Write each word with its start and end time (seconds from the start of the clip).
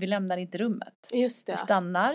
vi 0.00 0.06
lämnar 0.06 0.36
inte 0.36 0.58
rummet. 0.58 0.94
Just 1.12 1.48
Vi 1.48 1.52
det. 1.52 1.58
stannar. 1.58 2.12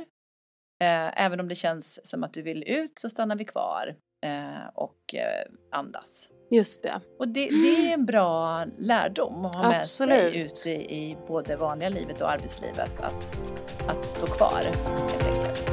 Eh, 0.84 1.24
även 1.26 1.40
om 1.40 1.48
det 1.48 1.56
känns 1.56 2.08
som 2.09 2.23
att 2.23 2.33
du 2.33 2.42
vill 2.42 2.63
ut 2.67 3.00
så 3.00 3.09
stannar 3.09 3.35
vi 3.35 3.46
kvar 3.46 3.96
eh, 4.25 4.67
och 4.73 5.15
eh, 5.15 5.51
andas. 5.71 6.29
Just 6.51 6.83
det. 6.83 7.01
Och 7.19 7.27
det, 7.27 7.50
det 7.50 7.90
är 7.90 7.93
en 7.93 8.05
bra 8.05 8.66
lärdom 8.79 9.45
att 9.45 9.55
ha 9.55 9.70
med 9.70 9.88
sig 9.88 10.11
Absolut. 10.11 10.36
ut 10.36 10.68
i, 10.68 10.71
i 10.71 11.18
både 11.27 11.55
vanliga 11.55 11.89
livet 11.89 12.21
och 12.21 12.32
arbetslivet 12.32 13.00
att, 13.00 13.39
att 13.88 14.06
stå 14.06 14.26
kvar 14.28 14.62
helt 15.12 15.28
enkelt. 15.28 15.72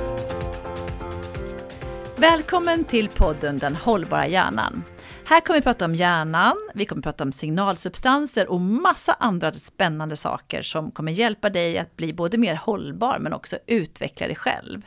Välkommen 2.16 2.84
till 2.84 3.08
podden 3.08 3.58
Den 3.58 3.76
hållbara 3.76 4.26
hjärnan. 4.26 4.84
Här 5.32 5.40
kommer 5.40 5.58
vi 5.58 5.62
prata 5.62 5.84
om 5.84 5.94
hjärnan, 5.94 6.56
vi 6.74 6.84
kommer 6.84 7.02
prata 7.02 7.24
om 7.24 7.32
signalsubstanser 7.32 8.50
och 8.50 8.60
massa 8.60 9.12
andra 9.12 9.52
spännande 9.52 10.16
saker 10.16 10.62
som 10.62 10.90
kommer 10.90 11.12
hjälpa 11.12 11.50
dig 11.50 11.78
att 11.78 11.96
bli 11.96 12.12
både 12.12 12.38
mer 12.38 12.54
hållbar 12.54 13.18
men 13.18 13.32
också 13.32 13.58
utveckla 13.66 14.26
dig 14.26 14.36
själv. 14.36 14.82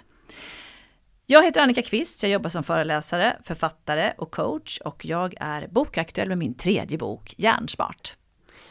Jag 1.26 1.44
heter 1.44 1.62
Annika 1.62 1.82
Kvist, 1.82 2.24
jag 2.24 2.32
jobbar 2.32 2.50
som 2.50 2.64
föreläsare, 2.64 3.38
författare 3.44 4.14
och 4.18 4.32
coach 4.32 4.80
och 4.86 5.06
jag 5.06 5.36
är 5.40 5.68
bokaktuell 5.68 6.30
med 6.30 6.38
min 6.38 6.54
tredje 6.54 6.98
bok 6.98 7.36
Hjärnsmart. 7.38 8.16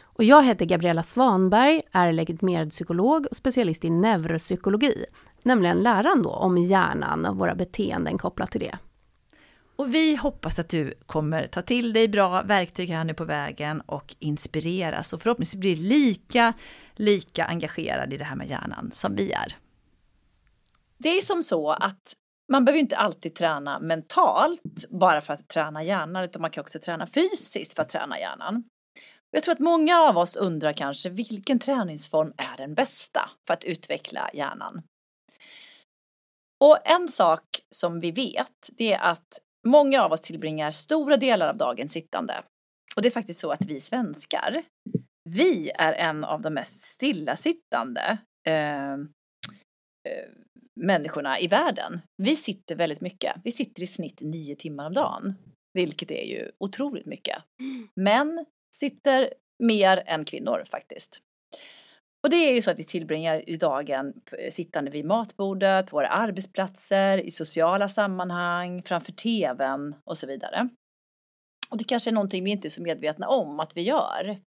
Och 0.02 0.24
jag 0.24 0.44
heter 0.44 0.64
Gabriella 0.64 1.02
Svanberg, 1.02 1.82
är 1.92 2.12
legitimerad 2.12 2.70
psykolog 2.70 3.26
och 3.30 3.36
specialist 3.36 3.84
i 3.84 3.90
neuropsykologi, 3.90 5.04
nämligen 5.42 5.82
läran 5.82 6.22
då 6.22 6.30
om 6.30 6.58
hjärnan 6.58 7.26
och 7.26 7.36
våra 7.36 7.54
beteenden 7.54 8.18
kopplat 8.18 8.50
till 8.50 8.60
det. 8.60 8.78
Och 9.76 9.94
vi 9.94 10.16
hoppas 10.16 10.58
att 10.58 10.68
du 10.68 10.94
kommer 11.06 11.46
ta 11.46 11.62
till 11.62 11.92
dig 11.92 12.08
bra 12.08 12.42
verktyg 12.42 12.90
här 12.90 13.04
nu 13.04 13.14
på 13.14 13.24
vägen 13.24 13.80
och 13.80 14.16
inspireras 14.18 15.12
och 15.12 15.22
förhoppningsvis 15.22 15.60
bli 15.60 15.76
lika, 15.76 16.52
lika 16.94 17.44
engagerad 17.44 18.12
i 18.12 18.16
det 18.16 18.24
här 18.24 18.36
med 18.36 18.48
hjärnan 18.48 18.90
som 18.92 19.16
vi 19.16 19.32
är. 19.32 19.56
Det 20.98 21.08
är 21.08 21.14
ju 21.14 21.22
som 21.22 21.42
så 21.42 21.70
att 21.70 22.12
man 22.52 22.64
behöver 22.64 22.80
inte 22.80 22.96
alltid 22.96 23.34
träna 23.34 23.78
mentalt 23.78 24.84
bara 24.90 25.20
för 25.20 25.34
att 25.34 25.48
träna 25.48 25.84
hjärnan 25.84 26.24
utan 26.24 26.42
man 26.42 26.50
kan 26.50 26.60
också 26.60 26.78
träna 26.78 27.06
fysiskt 27.06 27.74
för 27.74 27.82
att 27.82 27.88
träna 27.88 28.18
hjärnan. 28.18 28.64
Jag 29.30 29.42
tror 29.42 29.52
att 29.52 29.58
många 29.58 30.00
av 30.00 30.18
oss 30.18 30.36
undrar 30.36 30.72
kanske 30.72 31.10
vilken 31.10 31.58
träningsform 31.58 32.32
är 32.36 32.56
den 32.56 32.74
bästa 32.74 33.30
för 33.46 33.54
att 33.54 33.64
utveckla 33.64 34.30
hjärnan? 34.34 34.82
Och 36.60 36.78
en 36.84 37.08
sak 37.08 37.42
som 37.70 38.00
vi 38.00 38.10
vet 38.10 38.70
det 38.78 38.92
är 38.92 38.98
att 38.98 39.40
många 39.64 40.02
av 40.02 40.12
oss 40.12 40.20
tillbringar 40.20 40.70
stora 40.70 41.16
delar 41.16 41.48
av 41.48 41.56
dagen 41.56 41.88
sittande. 41.88 42.42
Och 42.96 43.02
det 43.02 43.08
är 43.08 43.10
faktiskt 43.10 43.40
så 43.40 43.50
att 43.50 43.66
vi 43.66 43.80
svenskar, 43.80 44.62
vi 45.30 45.70
är 45.74 45.92
en 45.92 46.24
av 46.24 46.40
de 46.40 46.54
mest 46.54 46.82
stillasittande 46.82 48.18
eh, 48.48 48.92
eh, 48.92 50.28
människorna 50.80 51.40
i 51.40 51.48
världen. 51.48 52.00
Vi 52.22 52.36
sitter 52.36 52.76
väldigt 52.76 53.00
mycket. 53.00 53.36
Vi 53.44 53.52
sitter 53.52 53.82
i 53.82 53.86
snitt 53.86 54.20
nio 54.20 54.56
timmar 54.56 54.86
om 54.86 54.92
dagen, 54.92 55.34
vilket 55.74 56.10
är 56.10 56.24
ju 56.24 56.50
otroligt 56.58 57.06
mycket. 57.06 57.38
Män 57.94 58.46
sitter 58.76 59.34
mer 59.62 60.02
än 60.06 60.24
kvinnor 60.24 60.64
faktiskt. 60.70 61.20
Och 62.24 62.30
det 62.30 62.36
är 62.36 62.52
ju 62.52 62.62
så 62.62 62.70
att 62.70 62.78
vi 62.78 62.84
tillbringar 62.84 63.58
dagen 63.58 64.14
sittande 64.50 64.90
vid 64.90 65.04
matbordet, 65.04 65.86
på 65.86 65.96
våra 65.96 66.08
arbetsplatser, 66.08 67.18
i 67.18 67.30
sociala 67.30 67.88
sammanhang, 67.88 68.82
framför 68.82 69.12
tvn 69.12 69.94
och 70.04 70.18
så 70.18 70.26
vidare. 70.26 70.68
Och 71.70 71.78
det 71.78 71.84
kanske 71.84 72.10
är 72.10 72.12
någonting 72.12 72.44
vi 72.44 72.50
inte 72.50 72.68
är 72.68 72.70
så 72.70 72.82
medvetna 72.82 73.28
om 73.28 73.60
att 73.60 73.76
vi 73.76 73.82
gör. 73.82 74.40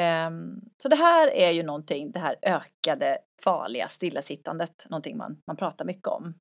Ehm, 0.00 0.60
så 0.82 0.88
det 0.88 0.96
här 0.96 1.28
är 1.28 1.50
ju 1.50 1.62
någonting, 1.62 2.12
det 2.12 2.18
här 2.18 2.36
ökade 2.42 3.18
farliga 3.42 3.88
stillasittandet, 3.88 4.86
någonting 4.90 5.16
man, 5.16 5.42
man 5.46 5.56
pratar 5.56 5.84
mycket 5.84 6.08
om. 6.08 6.34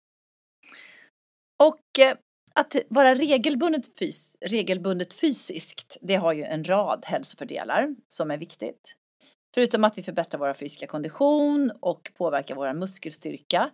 Och 1.63 1.99
eh, 1.99 2.17
att 2.53 2.75
vara 2.89 3.15
regelbundet, 3.15 3.97
fys 3.99 4.37
regelbundet 4.41 5.13
fysiskt, 5.13 5.97
det 6.01 6.15
har 6.15 6.33
ju 6.33 6.43
en 6.43 6.63
rad 6.63 7.05
hälsofördelar 7.05 7.95
som 8.07 8.31
är 8.31 8.37
viktigt. 8.37 8.95
Förutom 9.55 9.83
att 9.83 9.97
vi 9.97 10.03
förbättrar 10.03 10.39
vår 10.39 10.53
fysiska 10.53 10.87
kondition 10.87 11.71
och 11.79 12.11
påverkar 12.17 12.55
vår 12.55 12.73
muskelstyrka 12.73 13.71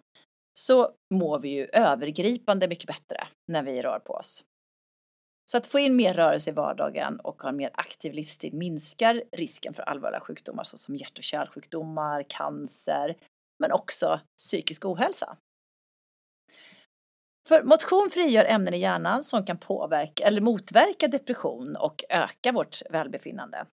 så 0.53 0.91
mår 1.13 1.39
vi 1.39 1.49
ju 1.49 1.65
övergripande 1.65 2.67
mycket 2.67 2.87
bättre 2.87 3.27
när 3.47 3.63
vi 3.63 3.81
rör 3.81 3.99
på 3.99 4.13
oss. 4.13 4.43
Så 5.51 5.57
att 5.57 5.67
få 5.67 5.79
in 5.79 5.95
mer 5.95 6.13
rörelse 6.13 6.49
i 6.49 6.53
vardagen 6.53 7.19
och 7.19 7.41
ha 7.41 7.49
en 7.49 7.55
mer 7.55 7.71
aktiv 7.73 8.13
livsstil 8.13 8.53
minskar 8.53 9.23
risken 9.31 9.73
för 9.73 9.83
allvarliga 9.83 10.19
sjukdomar 10.19 10.63
såsom 10.63 10.95
hjärt 10.95 11.17
och 11.17 11.23
kärlsjukdomar, 11.23 12.25
cancer, 12.27 13.17
men 13.59 13.71
också 13.71 14.19
psykisk 14.37 14.85
ohälsa. 14.85 15.37
För 17.47 17.63
motion 17.63 18.09
frigör 18.11 18.45
ämnen 18.45 18.73
i 18.73 18.79
hjärnan 18.79 19.23
som 19.23 19.45
kan 19.45 19.57
påverka 19.57 20.23
eller 20.23 20.41
motverka 20.41 21.07
depression 21.07 21.75
och 21.75 22.03
öka 22.09 22.51
vårt 22.51 22.81
välbefinnande. 22.89 23.65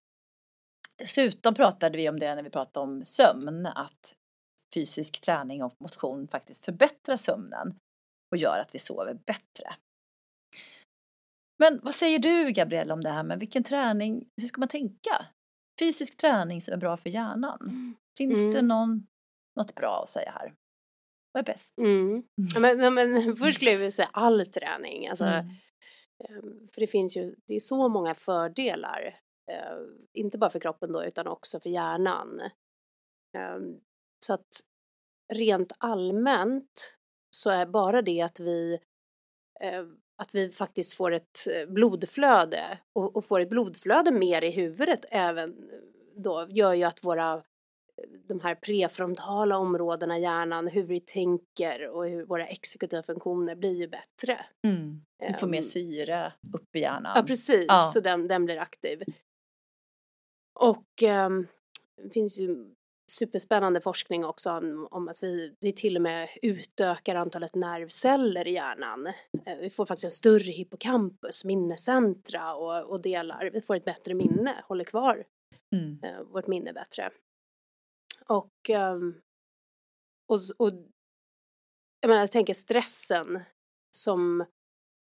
Dessutom 0.99 1.53
pratade 1.53 1.97
vi 1.97 2.09
om 2.09 2.19
det 2.19 2.35
när 2.35 2.43
vi 2.43 2.49
pratade 2.49 2.83
om 2.83 3.05
sömn, 3.05 3.65
att 3.65 4.13
fysisk 4.73 5.21
träning 5.21 5.63
och 5.63 5.73
motion 5.79 6.27
faktiskt 6.27 6.65
förbättrar 6.65 7.15
sömnen 7.15 7.75
och 8.31 8.37
gör 8.37 8.59
att 8.59 8.75
vi 8.75 8.79
sover 8.79 9.13
bättre. 9.13 9.75
Men 11.59 11.79
vad 11.83 11.95
säger 11.95 12.19
du 12.19 12.51
Gabriella 12.51 12.93
om 12.93 13.03
det 13.03 13.09
här 13.09 13.23
med 13.23 13.39
vilken 13.39 13.63
träning, 13.63 14.29
hur 14.41 14.47
ska 14.47 14.59
man 14.59 14.67
tänka? 14.69 15.25
Fysisk 15.79 16.17
träning 16.17 16.61
som 16.61 16.73
är 16.73 16.77
bra 16.77 16.97
för 16.97 17.09
hjärnan. 17.09 17.95
Finns 18.17 18.37
Mm. 18.37 18.51
det 18.51 18.61
någon, 18.61 19.07
något 19.59 19.75
bra 19.75 20.01
att 20.03 20.09
säga 20.09 20.31
här? 20.31 20.53
Vad 21.31 21.41
är 21.41 21.53
bäst? 21.53 21.77
Mm. 21.77 22.23
Ja, 22.55 22.59
men, 22.59 22.93
men 22.93 23.37
först 23.37 23.55
skulle 23.55 23.71
jag 23.71 23.77
vilja 23.77 23.91
säga 23.91 24.09
all 24.13 24.45
träning. 24.45 25.07
Alltså, 25.07 25.25
Mm. 25.25 25.49
Ehm, 26.29 26.67
För 26.73 26.81
det 26.81 26.87
finns 26.87 27.17
ju, 27.17 27.35
det 27.47 27.55
är 27.55 27.59
så 27.59 27.89
många 27.89 28.15
fördelar. 28.15 29.19
Eh, 29.49 29.77
Inte 30.13 30.37
bara 30.37 30.49
för 30.49 30.59
kroppen 30.59 30.91
då 30.91 31.03
utan 31.03 31.27
också 31.27 31.59
för 31.59 31.69
hjärnan. 31.69 32.41
Ehm, 33.37 33.79
Så 34.25 34.33
att 34.33 34.47
rent 35.33 35.71
allmänt 35.77 36.97
så 37.35 37.49
är 37.49 37.65
bara 37.65 38.01
det 38.01 38.21
att 38.21 38.39
vi 38.39 38.79
eh, 39.61 39.85
att 40.21 40.35
vi 40.35 40.51
faktiskt 40.51 40.93
får 40.93 41.11
ett 41.11 41.37
eh, 41.51 41.69
blodflöde 41.69 42.79
och, 42.95 43.15
och 43.15 43.25
får 43.25 43.39
ett 43.39 43.49
blodflöde 43.49 44.11
mer 44.11 44.43
i 44.43 44.51
huvudet 44.51 45.05
även 45.09 45.69
då 46.15 46.47
gör 46.49 46.73
ju 46.73 46.83
att 46.83 47.03
våra 47.05 47.43
de 48.27 48.39
här 48.39 48.55
prefrontala 48.55 49.57
områdena 49.57 50.17
i 50.17 50.21
hjärnan, 50.21 50.67
hur 50.67 50.83
vi 50.83 50.99
tänker 50.99 51.87
och 51.87 52.05
hur 52.07 52.25
våra 52.25 52.47
exekutiva 52.47 53.03
funktioner 53.03 53.55
blir 53.55 53.75
ju 53.75 53.87
bättre. 53.87 54.45
Mm. 54.67 55.01
Vi 55.27 55.33
får 55.33 55.47
mer 55.47 55.57
Ehm, 55.57 55.63
syre 55.63 56.33
upp 56.53 56.75
i 56.75 56.79
hjärnan. 56.79 57.13
Ja, 57.15 57.23
precis. 57.23 57.65
Ja. 57.67 57.77
Så 57.77 57.99
den, 57.99 58.27
den 58.27 58.45
blir 58.45 58.57
aktiv. 58.57 59.03
Och 60.59 61.03
ehm, 61.03 61.47
det 62.03 62.09
finns 62.09 62.37
ju 62.37 62.75
superspännande 63.11 63.81
forskning 63.81 64.25
också 64.25 64.51
om, 64.51 64.87
om 64.91 65.07
att 65.07 65.23
vi, 65.23 65.55
vi 65.59 65.73
till 65.73 65.95
och 65.95 66.01
med 66.01 66.29
utökar 66.41 67.15
antalet 67.15 67.55
nervceller 67.55 68.47
i 68.47 68.51
hjärnan. 68.51 69.07
Eh, 69.45 69.57
vi 69.59 69.69
får 69.69 69.85
faktiskt 69.85 70.05
en 70.05 70.11
större 70.11 70.51
hippocampus, 70.51 71.45
minnescentra 71.45 72.55
och, 72.55 72.91
och 72.91 73.01
delar. 73.01 73.49
Vi 73.53 73.61
får 73.61 73.75
ett 73.75 73.85
bättre 73.85 74.13
minne, 74.13 74.63
håller 74.67 74.83
kvar 74.83 75.25
Mm. 75.75 75.99
eh, 76.03 76.21
vårt 76.21 76.47
minne 76.47 76.73
bättre. 76.73 77.11
Och, 78.25 78.69
ehm, 78.69 79.21
och, 80.27 80.39
och 80.57 80.73
jag 82.01 82.09
menar, 82.09 82.19
jag 82.21 82.31
tänker 82.31 82.53
stressen 82.53 83.39
som 83.97 84.45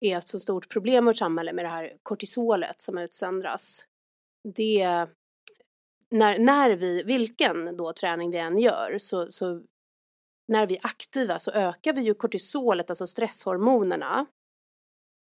är 0.01 0.19
ett 0.19 0.29
så 0.29 0.39
stort 0.39 0.69
problem 0.69 1.05
i 1.05 1.07
vårt 1.07 1.17
samhälle 1.17 1.53
med 1.53 1.65
det 1.65 1.69
här 1.69 1.99
kortisolet 2.03 2.83
som 2.83 2.99
utsöndras. 2.99 3.87
Det, 4.55 5.07
när, 6.11 6.39
när 6.39 6.71
vi, 6.71 7.03
vilken 7.03 7.77
då 7.77 7.93
träning 7.93 8.31
vi 8.31 8.39
än 8.39 8.59
gör, 8.59 8.99
så, 8.99 9.31
så 9.31 9.63
när 10.49 10.67
vi 10.67 10.77
är 10.77 10.87
aktiva 10.87 11.39
så 11.39 11.51
ökar 11.51 11.93
vi 11.93 12.01
ju 12.01 12.15
kortisolet, 12.15 12.91
alltså 12.91 13.07
stresshormonerna. 13.07 14.27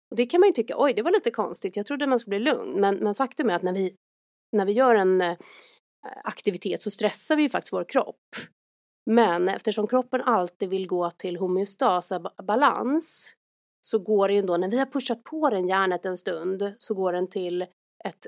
Och 0.09 0.15
det 0.15 0.25
kan 0.25 0.39
man 0.39 0.49
ju 0.49 0.53
tycka, 0.53 0.75
oj 0.77 0.93
det 0.93 1.01
var 1.01 1.11
lite 1.11 1.31
konstigt, 1.31 1.75
jag 1.75 1.85
trodde 1.85 2.07
man 2.07 2.19
skulle 2.19 2.39
bli 2.39 2.51
lugn. 2.51 2.81
Men, 2.81 2.95
men 2.95 3.15
faktum 3.15 3.49
är 3.49 3.55
att 3.55 3.63
när 3.63 3.73
vi, 3.73 3.95
när 4.51 4.65
vi 4.65 4.71
gör 4.71 4.95
en 4.95 5.21
eh, 5.21 5.37
aktivitet 6.23 6.81
så 6.81 6.91
stressar 6.91 7.35
vi 7.35 7.43
ju 7.43 7.49
faktiskt 7.49 7.73
vår 7.73 7.83
kropp. 7.83 8.35
Men 9.05 9.49
eftersom 9.49 9.87
kroppen 9.87 10.21
alltid 10.21 10.69
vill 10.69 10.87
gå 10.87 11.11
till 11.11 11.37
homeostas, 11.37 12.11
balans, 12.43 13.35
så 13.81 13.99
går 13.99 14.27
det 14.27 14.33
ju 14.33 14.41
då, 14.41 14.57
när 14.57 14.69
vi 14.69 14.77
har 14.77 14.85
pushat 14.85 15.23
på 15.23 15.49
den 15.49 15.67
hjärnet 15.67 16.05
en 16.05 16.17
stund, 16.17 16.73
så 16.77 16.93
går 16.93 17.13
den 17.13 17.27
till 17.27 17.61
ett 18.05 18.27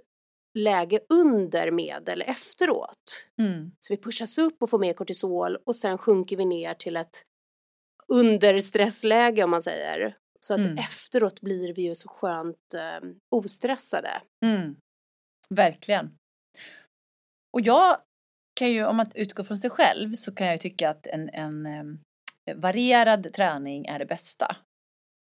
läge 0.58 1.00
under 1.10 1.72
medel 1.72 2.22
efteråt. 2.22 3.30
Mm. 3.42 3.72
Så 3.80 3.94
vi 3.94 3.98
pushas 3.98 4.38
upp 4.38 4.64
och 4.64 4.70
får 4.70 4.80
mer 4.80 4.94
kortisol 4.94 5.56
och 5.66 5.76
sen 5.76 5.98
sjunker 5.98 6.38
vi 6.38 6.46
ner 6.46 6.74
till 6.74 6.98
ett 6.98 7.22
understressläge 8.08 9.44
om 9.44 9.50
man 9.52 9.62
säger. 9.62 10.18
Så 10.40 10.54
att 10.54 10.66
Mm. 10.66 10.78
efteråt 10.78 11.42
blir 11.42 11.74
vi 11.74 11.82
ju 11.82 11.96
så 11.96 12.10
skönt 12.10 12.74
eh, 12.76 13.10
ostressade. 13.36 14.22
Mm. 14.46 14.76
Verkligen. 15.50 16.18
Och 17.54 17.62
jag 17.62 17.98
kan 18.60 18.72
ju, 18.72 18.86
om 18.86 18.96
man 18.96 19.06
utgår 19.16 19.44
från 19.44 19.58
sig 19.58 19.70
själv 19.70 20.14
så 20.14 20.36
kan 20.36 20.48
jag 20.48 20.54
ju 20.54 20.60
tycka 20.60 20.90
att 20.90 21.08
en, 21.08 21.30
en 21.30 21.66
um, 21.66 22.00
varierad 22.56 23.34
träning 23.34 23.86
är 23.86 24.00
det 24.00 24.06
bästa. 24.06 24.56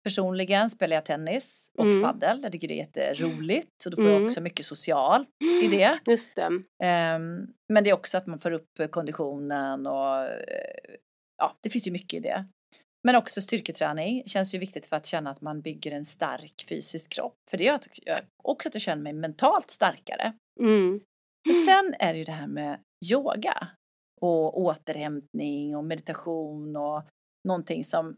Personligen 0.06 0.70
spelar 0.70 0.96
jag 0.96 1.04
tennis 1.04 1.70
och 1.78 1.84
mm. 1.84 2.02
paddel. 2.02 2.40
Jag 2.42 2.52
tycker 2.52 2.68
det 2.68 2.74
är 2.74 2.78
jätteroligt 2.78 3.84
och 3.84 3.90
då 3.90 3.96
får 3.96 4.02
mm. 4.02 4.14
jag 4.14 4.26
också 4.26 4.40
mycket 4.40 4.66
socialt 4.66 5.28
i 5.62 5.68
det. 5.68 5.98
Just 6.10 6.34
det. 6.34 6.46
Um, 6.46 7.54
men 7.68 7.84
det 7.84 7.90
är 7.90 7.92
också 7.92 8.18
att 8.18 8.26
man 8.26 8.38
får 8.38 8.50
upp 8.50 8.90
konditionen 8.90 9.86
och 9.86 10.24
uh, 10.24 10.30
ja, 11.38 11.56
det 11.60 11.70
finns 11.70 11.86
ju 11.86 11.92
mycket 11.92 12.14
i 12.14 12.20
det. 12.20 12.46
Men 13.04 13.16
också 13.16 13.40
styrketräning 13.40 14.22
känns 14.26 14.54
ju 14.54 14.58
viktigt 14.58 14.86
för 14.86 14.96
att 14.96 15.06
känna 15.06 15.30
att 15.30 15.40
man 15.40 15.60
bygger 15.60 15.92
en 15.92 16.04
stark 16.04 16.66
fysisk 16.68 17.12
kropp. 17.12 17.36
För 17.50 17.58
det 17.58 17.64
gör 17.64 17.78
också 18.42 18.68
att 18.68 18.74
jag 18.74 18.82
känner 18.82 19.02
mig 19.02 19.12
mentalt 19.12 19.70
starkare. 19.70 20.32
Mm. 20.60 21.00
Men 21.48 21.64
sen 21.64 21.94
är 21.98 22.12
det 22.12 22.18
ju 22.18 22.24
det 22.24 22.32
här 22.32 22.46
med 22.46 22.80
yoga 23.12 23.68
och 24.20 24.60
återhämtning 24.60 25.76
och 25.76 25.84
meditation 25.84 26.76
och 26.76 27.02
någonting 27.48 27.84
som 27.84 28.16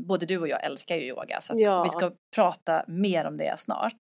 både 0.00 0.26
du 0.26 0.38
och 0.38 0.48
jag 0.48 0.64
älskar 0.64 0.96
ju 0.96 1.02
yoga 1.02 1.40
så 1.40 1.54
ja. 1.56 1.82
vi 1.82 1.88
ska 1.88 2.12
prata 2.34 2.84
mer 2.88 3.24
om 3.24 3.36
det 3.36 3.60
snart. 3.60 3.98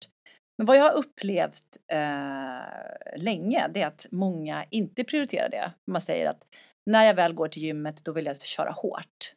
Men 0.59 0.67
vad 0.67 0.77
jag 0.77 0.83
har 0.83 0.93
upplevt 0.93 1.77
eh, 1.93 3.17
länge 3.17 3.69
det 3.69 3.83
är 3.83 3.87
att 3.87 4.07
många 4.11 4.65
inte 4.71 5.05
prioriterar 5.05 5.49
det. 5.49 5.73
Man 5.91 6.01
säger 6.01 6.31
att 6.31 6.43
när 6.91 7.05
jag 7.05 7.15
väl 7.15 7.35
går 7.35 7.49
till 7.49 7.63
gymmet 7.63 8.05
då 8.05 8.13
vill 8.13 8.27
jag 8.27 8.43
köra 8.43 8.71
hårt. 8.71 9.35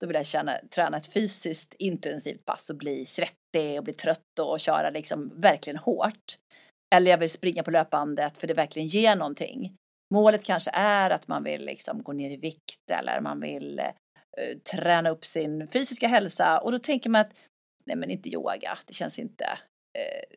Då 0.00 0.06
vill 0.06 0.16
jag 0.16 0.26
känna, 0.26 0.52
träna 0.74 0.96
ett 0.96 1.12
fysiskt 1.12 1.74
intensivt 1.78 2.44
pass 2.44 2.70
och 2.70 2.76
bli 2.76 3.06
svettig 3.06 3.78
och 3.78 3.84
bli 3.84 3.92
trött 3.92 4.38
och 4.40 4.60
köra 4.60 4.90
liksom 4.90 5.40
verkligen 5.40 5.78
hårt. 5.78 6.38
Eller 6.94 7.10
jag 7.10 7.18
vill 7.18 7.30
springa 7.30 7.62
på 7.62 7.70
löpbandet 7.70 8.38
för 8.38 8.46
det 8.46 8.54
verkligen 8.54 8.88
ger 8.88 9.16
någonting. 9.16 9.76
Målet 10.14 10.44
kanske 10.44 10.70
är 10.74 11.10
att 11.10 11.28
man 11.28 11.44
vill 11.44 11.64
liksom 11.64 12.02
gå 12.02 12.12
ner 12.12 12.30
i 12.30 12.36
vikt 12.36 12.90
eller 12.90 13.20
man 13.20 13.40
vill 13.40 13.78
eh, 13.78 13.86
träna 14.70 15.10
upp 15.10 15.24
sin 15.24 15.68
fysiska 15.68 16.08
hälsa 16.08 16.60
och 16.60 16.72
då 16.72 16.78
tänker 16.78 17.10
man 17.10 17.20
att 17.20 17.32
nej 17.84 17.96
men 17.96 18.10
inte 18.10 18.28
yoga, 18.28 18.78
det 18.86 18.92
känns 18.92 19.18
inte 19.18 19.44
eh, 19.98 20.36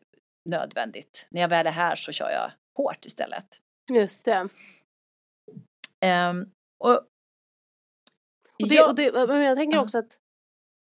nödvändigt. 0.49 1.27
När 1.29 1.41
jag 1.41 1.47
väl 1.47 1.67
är 1.67 1.71
här 1.71 1.95
så 1.95 2.11
kör 2.11 2.29
jag 2.29 2.51
hårt 2.77 3.05
istället. 3.05 3.61
Just 3.93 4.25
det. 4.25 4.49
Um, 6.29 6.51
och, 6.79 6.91
och, 6.91 8.69
det, 8.69 8.75
jag, 8.75 8.89
och 8.89 8.95
det, 8.95 9.27
men 9.27 9.41
jag 9.41 9.57
tänker 9.57 9.79
också 9.79 9.97
att 9.97 10.19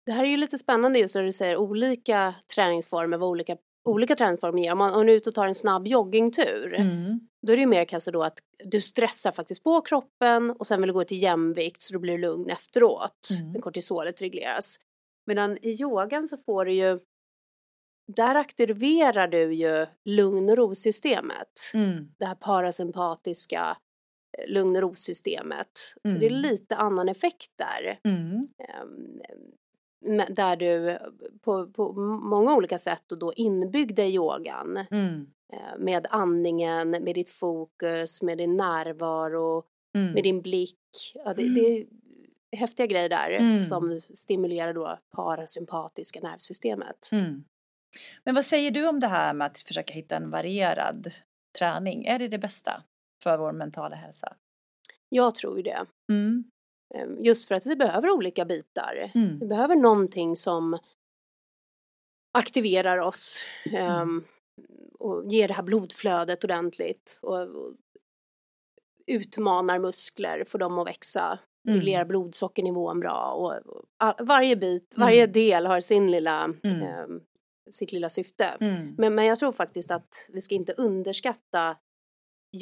det 0.06 0.12
här 0.12 0.25
är 0.25 0.29
ju 0.29 0.37
lite 0.37 0.58
spännande 0.58 0.99
just 0.99 1.14
när 1.14 1.23
du 1.23 1.32
säger 1.32 1.56
olika 1.56 2.35
träningsformer, 2.55 3.17
vad 3.17 3.29
olika 3.29 3.56
olika 3.88 4.17
träningsformer 4.17 4.62
ger. 4.62 4.73
Om 4.73 4.79
man, 4.79 4.94
om 4.94 5.00
är 5.00 5.12
ute 5.12 5.31
och 5.31 5.35
tar 5.35 5.49
en 5.49 5.55
snabb 5.55 5.87
joggingtur 5.87 6.75
mm. 6.75 7.29
Då 7.46 7.52
är 7.52 7.56
det 7.56 7.60
ju 7.60 7.66
mer 7.66 7.84
kanske 7.84 8.10
då 8.10 8.22
att 8.22 8.38
du 8.64 8.81
stressar 8.81 9.32
faktiskt 9.32 9.64
på 9.64 9.81
kroppen 9.81 10.50
och 10.50 10.66
sen 10.66 10.81
vill 10.81 10.88
du 10.88 10.94
gå 10.94 11.04
till 11.04 11.22
jämvikt 11.22 11.82
så 11.82 11.94
då 11.94 12.00
blir 12.00 12.12
du 12.12 12.19
lugn 12.19 12.50
efteråt. 12.50 13.28
Mm. 13.43 13.60
Kortisolet 13.62 14.22
regleras. 14.22 14.76
Medan 15.26 15.58
i 15.62 15.82
yogan 15.82 16.28
så 16.28 16.37
får 16.37 16.64
du 16.64 16.72
ju 16.72 16.98
där 18.12 18.34
aktiverar 18.34 19.28
du 19.28 19.54
ju 19.54 19.87
lugn 20.04 20.50
och 20.50 20.56
rosystemet. 20.56 21.70
Mm. 21.75 22.08
Det 22.19 22.26
här 22.26 22.34
parasympatiska 22.34 23.76
eh, 24.38 24.52
lugn 24.52 24.76
och 24.76 24.82
rosystemet. 24.82 25.94
Mm. 26.04 26.14
Så 26.14 26.20
det 26.20 26.26
är 26.26 26.31
mm. 26.31 26.43
lite 26.43 26.76
annan 26.76 27.08
effekt 27.08 27.50
där. 27.56 28.00
Mm. 28.04 28.48
Där 30.28 30.56
du 30.56 30.98
på, 31.40 31.66
på 31.66 31.93
många 32.02 32.54
olika 32.54 32.78
sätt 32.78 33.12
och 33.12 33.19
då 33.19 33.32
inbyggda 33.32 34.04
i 34.04 34.14
yogan 34.14 34.87
mm. 34.90 35.26
Eh, 35.52 35.78
med 35.78 36.06
andningen, 36.10 36.90
med 36.90 37.14
ditt 37.14 37.28
fokus, 37.28 38.22
med 38.22 38.38
din 38.38 38.56
närvaro, 38.56 39.64
mm. 39.94 40.12
med 40.12 40.22
din 40.22 40.43
blick. 40.43 40.78
Ja, 41.14 41.34
det, 41.34 41.48
det, 41.54 41.60
är 41.60 41.87
häftiga 42.56 42.87
grejer 42.87 43.08
där 43.08 43.31
mm. 43.31 43.58
som 43.58 44.00
stimulerar 44.00 44.72
då 44.72 44.98
parasympatiska 45.16 46.20
nervsystemet. 46.20 47.08
Mm. 47.12 47.44
Men 48.25 48.34
vad 48.34 48.44
säger 48.44 48.70
du 48.70 48.88
om 48.88 49.00
det 49.00 49.06
här 49.06 49.34
med 49.34 49.46
att 49.46 49.58
försöka 49.58 49.94
hitta 49.94 50.16
en 50.16 50.31
varierad 50.31 51.10
träning? 51.58 52.06
Är 52.06 52.19
det 52.19 52.28
det 52.28 52.38
bästa 52.38 52.82
för 53.22 53.38
vår 53.38 53.52
mentala 53.52 53.96
hälsa? 53.96 54.37
Jag 55.08 55.34
tror 55.34 55.56
ju 55.56 55.62
det. 55.62 55.87
Mm. 56.08 56.44
Ehm, 56.94 57.24
just 57.24 57.48
för 57.48 57.54
att 57.54 57.66
vi 57.66 57.76
behöver 57.76 58.10
olika 58.10 58.44
bitar. 58.44 59.10
Mm. 59.14 59.38
Vi 59.38 59.46
behöver 59.46 59.76
någonting 59.76 60.36
som 60.36 60.78
aktiverar 62.38 62.98
oss 62.98 63.44
um, 64.00 64.24
och 64.98 65.32
ger 65.32 65.48
det 65.48 65.54
här 65.54 65.62
blodflödet 65.62 66.44
ordentligt 66.44 67.18
och, 67.22 67.40
och 67.40 67.72
utmanar 69.06 69.78
muskler, 69.78 70.44
får 70.44 70.58
dem 70.58 70.78
att 70.78 70.86
växa, 70.86 71.38
mm. 71.68 71.78
reglerar 71.78 72.04
blodsockernivån 72.04 73.00
bra 73.00 73.32
och, 73.32 73.52
och 73.66 74.26
varje 74.26 74.56
bit, 74.56 74.94
mm. 74.96 75.06
varje 75.06 75.26
del 75.26 75.66
har 75.66 75.80
sin 75.80 76.10
lilla, 76.10 76.44
um, 76.44 77.20
sitt 77.70 77.92
lilla 77.92 78.10
syfte. 78.10 78.44
Mm. 78.44 78.94
Men, 78.98 79.14
men 79.14 79.24
jag 79.24 79.38
tror 79.38 79.52
faktiskt 79.52 79.90
att 79.90 80.30
vi 80.32 80.40
ska 80.40 80.54
inte 80.54 80.72
underskatta 80.72 81.76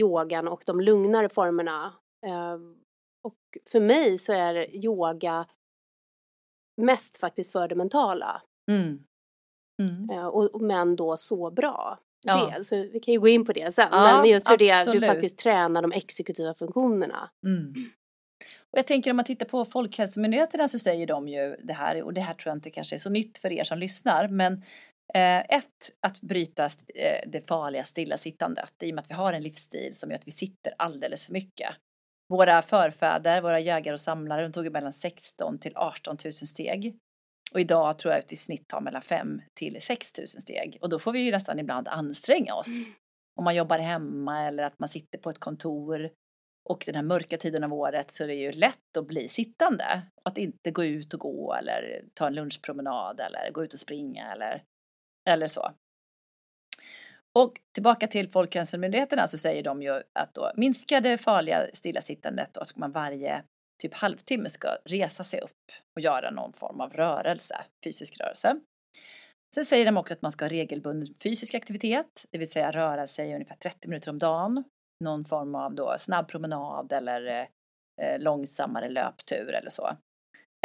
yogan 0.00 0.48
och 0.48 0.62
de 0.66 0.80
lugnare 0.80 1.28
formerna 1.28 1.92
um, 2.54 2.83
och 3.24 3.38
för 3.72 3.80
mig 3.80 4.18
så 4.18 4.32
är 4.32 4.76
yoga 4.76 5.46
mest 6.76 7.16
faktiskt 7.16 7.52
för 7.52 7.68
det 7.68 7.74
mentala. 7.74 8.42
Mm. 8.70 9.04
Mm. 9.82 10.10
Uh, 10.10 10.26
och, 10.26 10.62
men 10.62 10.96
då 10.96 11.16
så 11.16 11.50
bra. 11.50 11.98
Ja. 12.22 12.50
Del. 12.50 12.64
Så 12.64 12.76
vi 12.76 13.00
kan 13.00 13.14
ju 13.14 13.20
gå 13.20 13.28
in 13.28 13.44
på 13.44 13.52
det 13.52 13.74
sen. 13.74 13.88
Ja, 13.90 14.16
men 14.16 14.30
just 14.30 14.50
hur 14.50 14.56
det, 14.56 14.92
du 14.92 15.06
faktiskt 15.06 15.38
tränar 15.38 15.82
de 15.82 15.92
exekutiva 15.92 16.54
funktionerna. 16.54 17.30
Mm. 17.46 17.74
Och 18.72 18.78
jag 18.78 18.86
tänker 18.86 19.10
om 19.10 19.16
man 19.16 19.24
tittar 19.24 19.46
på 19.46 19.64
Folkhälsomyndigheterna 19.64 20.68
så 20.68 20.78
säger 20.78 21.06
de 21.06 21.28
ju 21.28 21.56
det 21.56 21.72
här 21.72 22.02
och 22.02 22.14
det 22.14 22.20
här 22.20 22.34
tror 22.34 22.50
jag 22.50 22.56
inte 22.56 22.70
kanske 22.70 22.96
är 22.96 22.98
så 22.98 23.10
nytt 23.10 23.38
för 23.38 23.52
er 23.52 23.64
som 23.64 23.78
lyssnar 23.78 24.28
men 24.28 24.52
eh, 25.14 25.38
ett, 25.38 25.90
att 26.00 26.20
bryta 26.20 26.64
eh, 26.64 27.30
det 27.30 27.48
farliga 27.48 27.84
stillasittandet 27.84 28.72
i 28.82 28.90
och 28.90 28.94
med 28.94 29.02
att 29.02 29.10
vi 29.10 29.14
har 29.14 29.32
en 29.32 29.42
livsstil 29.42 29.94
som 29.94 30.10
gör 30.10 30.18
att 30.18 30.26
vi 30.26 30.32
sitter 30.32 30.74
alldeles 30.78 31.26
för 31.26 31.32
mycket. 31.32 31.70
Våra 32.28 32.62
förfäder, 32.62 33.42
våra 33.42 33.60
jägare 33.60 33.92
och 33.92 34.00
samlare, 34.00 34.42
de 34.42 34.52
tog 34.52 34.72
mellan 34.72 34.92
16 34.92 35.58
till 35.58 35.72
18 35.76 36.16
000 36.24 36.32
steg. 36.32 36.96
Och 37.52 37.60
idag 37.60 37.98
tror 37.98 38.12
jag 38.12 38.18
att 38.18 38.30
vi 38.30 38.34
i 38.34 38.36
snitt 38.36 38.68
tar 38.68 38.80
mellan 38.80 39.02
5 39.02 39.42
till 39.54 39.82
6 39.82 40.18
000 40.18 40.26
steg. 40.26 40.78
Och 40.80 40.88
då 40.88 40.98
får 40.98 41.12
vi 41.12 41.18
ju 41.18 41.30
nästan 41.30 41.58
ibland 41.58 41.88
anstränga 41.88 42.54
oss. 42.54 42.86
Mm. 42.86 42.98
Om 43.36 43.44
man 43.44 43.54
jobbar 43.54 43.78
hemma 43.78 44.46
eller 44.46 44.62
att 44.62 44.78
man 44.78 44.88
sitter 44.88 45.18
på 45.18 45.30
ett 45.30 45.38
kontor. 45.38 46.10
Och 46.68 46.82
den 46.86 46.94
här 46.94 47.02
mörka 47.02 47.36
tiden 47.36 47.64
av 47.64 47.74
året 47.74 48.10
så 48.10 48.24
är 48.24 48.28
det 48.28 48.34
ju 48.34 48.52
lätt 48.52 48.96
att 48.98 49.06
bli 49.06 49.28
sittande. 49.28 50.02
Att 50.24 50.38
inte 50.38 50.70
gå 50.70 50.84
ut 50.84 51.14
och 51.14 51.20
gå 51.20 51.54
eller 51.54 52.04
ta 52.14 52.26
en 52.26 52.34
lunchpromenad 52.34 53.20
eller 53.20 53.50
gå 53.52 53.64
ut 53.64 53.74
och 53.74 53.80
springa 53.80 54.32
eller, 54.32 54.62
eller 55.28 55.46
så. 55.46 55.70
Och 57.38 57.60
tillbaka 57.74 58.06
till 58.06 58.28
Folkhälsomyndigheterna 58.28 59.26
så 59.26 59.38
säger 59.38 59.62
de 59.62 59.82
ju 59.82 60.02
att 60.12 60.34
då 60.34 60.52
minska 60.56 61.00
det 61.00 61.18
farliga 61.18 61.66
stillasittandet 61.72 62.56
och 62.56 62.62
att 62.62 62.76
man 62.76 62.92
varje 62.92 63.44
typ 63.82 63.94
halvtimme 63.94 64.48
ska 64.48 64.68
resa 64.84 65.24
sig 65.24 65.40
upp 65.40 65.72
och 65.96 66.00
göra 66.00 66.30
någon 66.30 66.52
form 66.52 66.80
av 66.80 66.92
rörelse, 66.92 67.56
fysisk 67.84 68.20
rörelse. 68.20 68.60
Sen 69.54 69.64
säger 69.64 69.84
de 69.84 69.96
också 69.96 70.14
att 70.14 70.22
man 70.22 70.32
ska 70.32 70.44
ha 70.44 70.50
regelbunden 70.50 71.14
fysisk 71.22 71.54
aktivitet, 71.54 72.26
det 72.30 72.38
vill 72.38 72.50
säga 72.50 72.70
röra 72.70 73.06
sig 73.06 73.34
ungefär 73.34 73.56
30 73.56 73.88
minuter 73.88 74.10
om 74.10 74.18
dagen, 74.18 74.64
någon 75.04 75.24
form 75.24 75.54
av 75.54 75.74
då 75.74 75.94
snabb 75.98 76.28
promenad 76.28 76.92
eller 76.92 77.48
eh, 78.02 78.18
långsammare 78.18 78.88
löptur 78.88 79.52
eller 79.52 79.70
så. 79.70 79.96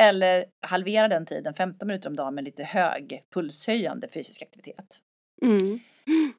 Eller 0.01 0.45
halvera 0.67 1.07
den 1.07 1.25
tiden, 1.25 1.53
15 1.53 1.87
minuter 1.87 2.09
om 2.09 2.15
dagen 2.15 2.35
med 2.35 2.43
lite 2.43 2.63
hög 2.63 3.23
pulshöjande 3.33 4.07
fysisk 4.07 4.41
aktivitet. 4.41 5.03
Mm. 5.41 5.79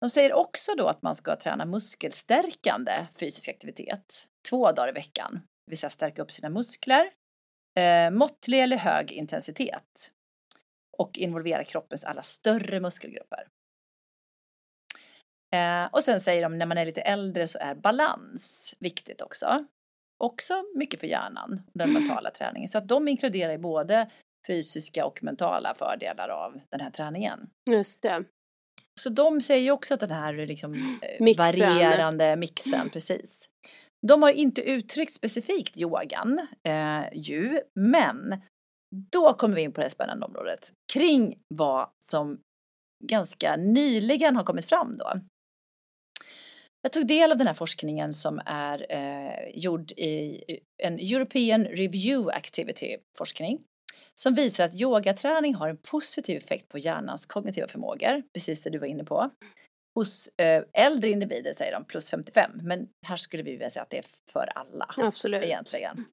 De 0.00 0.11
säger 0.11 0.33
också 0.33 0.75
då 0.75 0.87
att 0.87 1.02
man 1.02 1.14
ska 1.14 1.37
träna 1.37 1.64
muskelstärkande 1.64 3.07
fysisk 3.21 3.49
aktivitet 3.49 4.26
två 4.49 4.73
dagar 4.73 4.88
i 4.88 4.92
veckan. 4.92 5.33
Det 5.33 5.71
vill 5.71 5.78
säga 5.78 5.90
stärka 5.90 6.23
upp 6.23 6.30
sina 6.30 6.49
muskler, 6.49 7.11
eh, 7.78 8.11
måttlig 8.11 8.62
eller 8.62 8.76
hög 8.76 9.12
intensitet 9.12 10.12
och 10.99 11.19
involvera 11.19 11.64
kroppens 11.64 12.04
alla 12.04 12.23
större 12.23 12.80
muskelgrupper. 12.80 13.49
Eh, 15.54 15.85
och 15.92 16.04
sen 16.04 16.21
säger 16.21 16.42
de 16.42 16.59
när 16.59 16.66
man 16.66 16.78
är 16.78 16.87
lite 16.87 17.00
äldre 17.00 17.47
så 17.47 17.59
är 17.59 17.75
balans 17.75 18.75
viktigt 18.78 19.23
också. 19.23 19.66
Också 20.19 20.64
mycket 20.75 21.00
för 21.00 21.07
hjärnan, 21.07 21.62
den 21.75 21.92
mentala 21.92 22.30
träningen. 22.30 22.69
Så 22.69 22.78
att 22.78 22.88
de 22.88 23.09
inkluderar 23.09 23.59
både 23.59 24.11
fysiska 24.47 25.07
och 25.07 25.23
mentala 25.23 25.75
fördelar 25.75 26.28
av 26.28 26.61
den 26.71 26.80
här 26.80 26.90
träningen. 26.90 27.50
Just 27.71 28.02
det. 28.02 28.25
Så 29.00 29.09
de 29.09 29.40
säger 29.40 29.62
ju 29.62 29.71
också 29.71 29.95
att 29.95 30.00
den 30.00 30.11
här 30.11 30.47
liksom, 30.47 30.75
eh, 31.02 31.25
mixen. 31.25 31.45
varierande 31.45 32.37
mixen, 32.37 32.90
precis. 32.90 33.49
De 34.07 34.23
har 34.23 34.30
inte 34.30 34.62
uttryckt 34.62 35.14
specifikt 35.14 35.76
yogan 35.76 36.47
eh, 36.69 37.04
ju, 37.12 37.61
men 37.75 38.40
då 39.12 39.35
kommer 39.35 39.57
vi 39.57 39.62
in 39.62 39.73
på 39.73 39.80
det 39.80 39.90
spännande 39.90 40.26
området 40.26 40.73
kring 40.92 41.38
vad 41.54 41.90
som 42.11 42.40
ganska 43.04 43.57
nyligen 43.57 44.37
har 44.37 44.45
kommit 44.45 44.64
fram 44.64 44.97
då. 44.97 45.21
Jag 46.83 46.92
tog 46.92 47.07
del 47.07 47.33
av 47.33 47.38
den 47.38 47.47
här 47.47 47.54
forskningen 47.54 48.12
som 48.12 48.40
är 48.47 48.87
eh, 48.88 49.49
gjord 49.54 49.92
i 49.92 50.40
en 50.83 50.99
European 50.99 51.64
Review 51.64 52.37
Activity 52.37 52.97
forskning 53.19 53.64
som 54.22 54.34
visar 54.34 54.64
att 54.64 54.74
yogaträning 54.74 55.54
har 55.54 55.68
en 55.68 55.76
positiv 55.76 56.36
effekt 56.36 56.68
på 56.68 56.78
hjärnans 56.78 57.26
kognitiva 57.26 57.68
förmågor, 57.68 58.22
precis 58.34 58.62
det 58.62 58.70
du 58.70 58.78
var 58.78 58.86
inne 58.86 59.04
på. 59.04 59.30
Hos 59.94 60.28
eh, 60.36 60.64
äldre 60.72 61.10
individer 61.10 61.52
säger 61.52 61.72
de 61.72 61.84
plus 61.84 62.10
55, 62.10 62.50
men 62.62 62.88
här 63.06 63.16
skulle 63.16 63.42
vi 63.42 63.50
vilja 63.50 63.70
säga 63.70 63.82
att 63.82 63.90
det 63.90 63.98
är 63.98 64.04
för 64.32 64.52
alla. 64.54 64.94
Absolut. 64.96 65.44
Egentligen. 65.44 66.04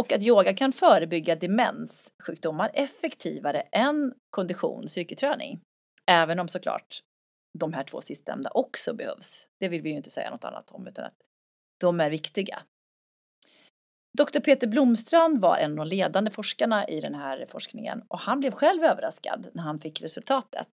Och 0.00 0.12
att 0.12 0.22
yoga 0.22 0.54
kan 0.54 0.72
förebygga 0.72 1.36
demenssjukdomar 1.36 2.70
effektivare 2.74 3.60
än 3.60 4.14
kondition 4.30 4.88
styrketräning. 4.88 5.60
Även 6.06 6.38
om 6.38 6.48
såklart 6.48 7.02
de 7.58 7.72
här 7.72 7.84
två 7.84 8.00
sistnämnda 8.00 8.50
också 8.50 8.94
behövs. 8.94 9.46
Det 9.60 9.68
vill 9.68 9.82
vi 9.82 9.90
ju 9.90 9.96
inte 9.96 10.10
säga 10.10 10.30
något 10.30 10.44
annat 10.44 10.70
om 10.70 10.86
utan 10.86 11.04
att 11.04 11.16
de 11.80 12.00
är 12.00 12.10
viktiga. 12.10 12.62
Dr. 14.18 14.40
Peter 14.40 14.66
Blomstrand 14.66 15.40
var 15.40 15.56
en 15.56 15.70
av 15.70 15.76
de 15.76 15.86
ledande 15.86 16.30
forskarna 16.30 16.88
i 16.88 17.00
den 17.00 17.14
här 17.14 17.46
forskningen 17.48 18.02
och 18.08 18.18
han 18.18 18.40
blev 18.40 18.52
själv 18.52 18.84
överraskad 18.84 19.48
när 19.52 19.62
han 19.62 19.78
fick 19.78 20.02
resultatet 20.02 20.68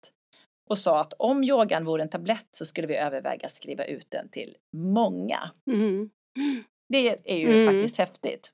och 0.69 0.77
sa 0.77 0.99
att 0.99 1.13
om 1.13 1.43
yogan 1.43 1.85
vore 1.85 2.03
en 2.03 2.09
tablett 2.09 2.47
så 2.51 2.65
skulle 2.65 2.87
vi 2.87 2.95
överväga 2.95 3.45
att 3.45 3.55
skriva 3.55 3.85
ut 3.85 4.11
den 4.11 4.29
till 4.29 4.57
många. 4.77 5.51
Mm. 5.71 6.09
Det 6.89 7.31
är 7.31 7.37
ju 7.37 7.61
mm. 7.61 7.73
faktiskt 7.73 7.97
häftigt. 7.97 8.51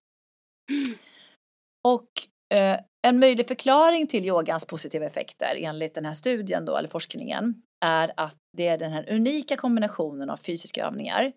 Och 1.84 2.10
eh, 2.54 2.80
en 3.08 3.20
möjlig 3.20 3.48
förklaring 3.48 4.08
till 4.08 4.26
yogans 4.26 4.66
positiva 4.66 5.06
effekter 5.06 5.56
enligt 5.60 5.96
den 5.96 6.06
här 6.06 6.14
studien 6.14 6.66
då, 6.66 6.78
eller 6.78 6.90
forskningen, 6.90 7.62
är 7.86 8.12
att 8.18 8.38
det 8.58 8.68
är 8.68 8.78
den 8.78 8.92
här 8.92 9.14
unika 9.14 9.56
kombinationen 9.58 10.30
av 10.30 10.38
fysiska 10.38 10.86
övningar 10.86 11.34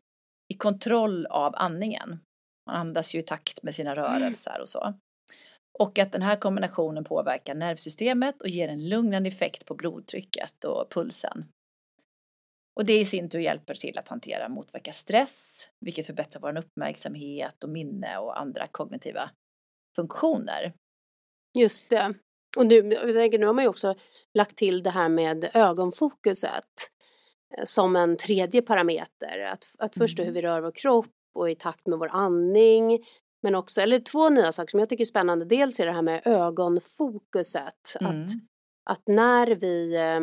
i 0.52 0.57
kontroll 0.57 1.26
av 1.26 1.55
andningen. 1.57 2.21
Man 2.69 2.77
andas 2.77 3.15
ju 3.15 3.19
i 3.19 3.23
takt 3.23 3.63
med 3.63 3.75
sina 3.75 3.93
mm. 3.93 4.05
rörelser 4.05 4.61
och 4.61 4.69
så. 4.69 4.95
Och 5.79 5.99
att 5.99 6.13
den 6.13 6.23
här 6.23 6.37
kombinationen 6.37 7.05
påverkar 7.05 7.55
nervsystemet 7.55 8.43
och 8.43 8.49
ger 8.49 8.69
en 8.69 8.89
lugnande 8.89 9.29
effekt 9.29 9.67
på 9.67 9.75
blodtrycket 9.75 10.65
och 10.65 10.91
pulsen. 10.91 11.45
Och 12.77 12.85
det 12.85 12.99
i 12.99 13.05
sin 13.05 13.31
tur 13.31 13.39
hjälper 13.39 13.75
till 13.75 13.99
att 13.99 14.09
hantera 14.09 14.45
och 14.45 14.51
motverka 14.51 14.93
stress, 14.93 15.69
vilket 15.81 16.07
förbättrar 16.07 16.41
vår 16.41 16.59
uppmärksamhet 16.59 17.65
och 17.65 17.71
minne 17.71 18.19
och 18.19 18.41
andra 18.41 18.67
kognitiva 18.67 19.31
funktioner. 19.97 20.73
Just 21.59 21.91
det. 21.91 22.15
Och 22.59 22.67
nu, 22.67 22.75
jag 22.75 23.15
tänker, 23.15 23.39
nu 23.39 23.47
har 23.47 23.55
man 23.55 23.65
ju 23.65 23.69
också 23.69 23.95
lagt 24.35 24.57
till 24.57 24.83
det 24.83 24.91
här 24.91 25.09
med 25.09 25.51
ögonfokuset 25.55 26.65
eh, 27.59 27.65
som 27.65 27.97
en 27.97 28.17
tredje 28.17 28.63
parameter. 28.63 29.39
Att, 29.53 29.69
att 29.79 29.95
förstå 29.95 30.23
hur 30.23 30.31
mm. 30.31 30.35
vi 30.35 30.43
rör 30.43 30.61
vår 30.61 30.73
kropp 30.73 31.18
och 31.38 31.50
i 31.50 31.54
takt 31.54 31.87
med 31.87 31.99
vår 31.99 32.09
andning. 32.09 33.04
Men 33.42 33.54
också, 33.54 33.80
eller 33.80 34.00
två 34.00 34.28
nya 34.28 34.52
saker 34.52 34.71
som 34.71 34.80
jag 34.80 34.88
tycker 34.88 35.04
är 35.04 35.07
spännande. 35.07 35.45
Dels 35.45 35.80
är 35.80 35.87
det 35.87 35.92
här 35.92 36.02
med 36.02 36.23
ögonfokuset. 36.25 37.97
Mm. 38.00 38.23
Att, 38.23 38.28
att 38.90 39.02
när 39.07 39.47
vi 39.47 39.95
eh, 39.95 40.21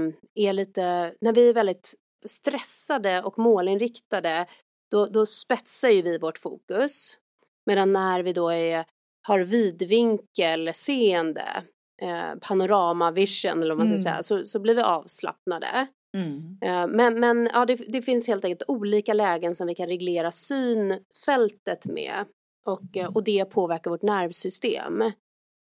är 0.48 0.54
lite, 0.54 1.14
när 1.22 1.34
vi 1.34 1.50
är 1.50 1.54
väldigt 1.54 1.96
stressade 2.26 3.24
och 3.24 3.40
målinriktade 3.40 4.48
då, 4.92 5.06
då 5.06 5.26
spetsar 5.26 5.90
ju 5.90 6.02
vi 6.02 6.18
vårt 6.18 6.38
fokus. 6.38 7.18
Medan 7.66 7.94
när 7.94 8.24
vi 8.24 8.34
då 8.34 8.50
är, 8.50 8.86
har 9.28 9.40
vidvinkelseende, 9.40 11.64
eh, 12.02 12.36
panorama 12.42 13.12
vision 13.12 13.64
eller 13.64 13.76
vad 13.76 13.88
man 13.88 13.98
ska 13.98 14.02
mm. 14.02 14.04
säga, 14.04 14.24
så, 14.24 14.46
så 14.46 14.60
blir 14.60 14.76
vi 14.76 14.82
avslappnade. 14.82 15.88
Mm. 16.16 16.58
Eh, 16.62 16.88
men 16.88 17.20
men 17.20 17.50
ja, 17.54 17.66
det, 17.66 17.76
det, 17.76 18.02
finns 18.02 18.28
helt 18.28 18.46
enkelt 18.46 18.70
olika 18.70 19.14
lägen 19.14 19.56
som 19.56 19.68
vi 19.68 19.76
kan 19.76 19.88
reglera 19.88 20.32
synfältet 20.32 21.86
med 21.86 22.26
och, 22.66 22.98
eh, 22.98 23.16
och 23.16 23.24
det 23.24 23.46
påverkar 23.46 23.92
vårt 23.92 24.02
nervsystem. 24.02 25.04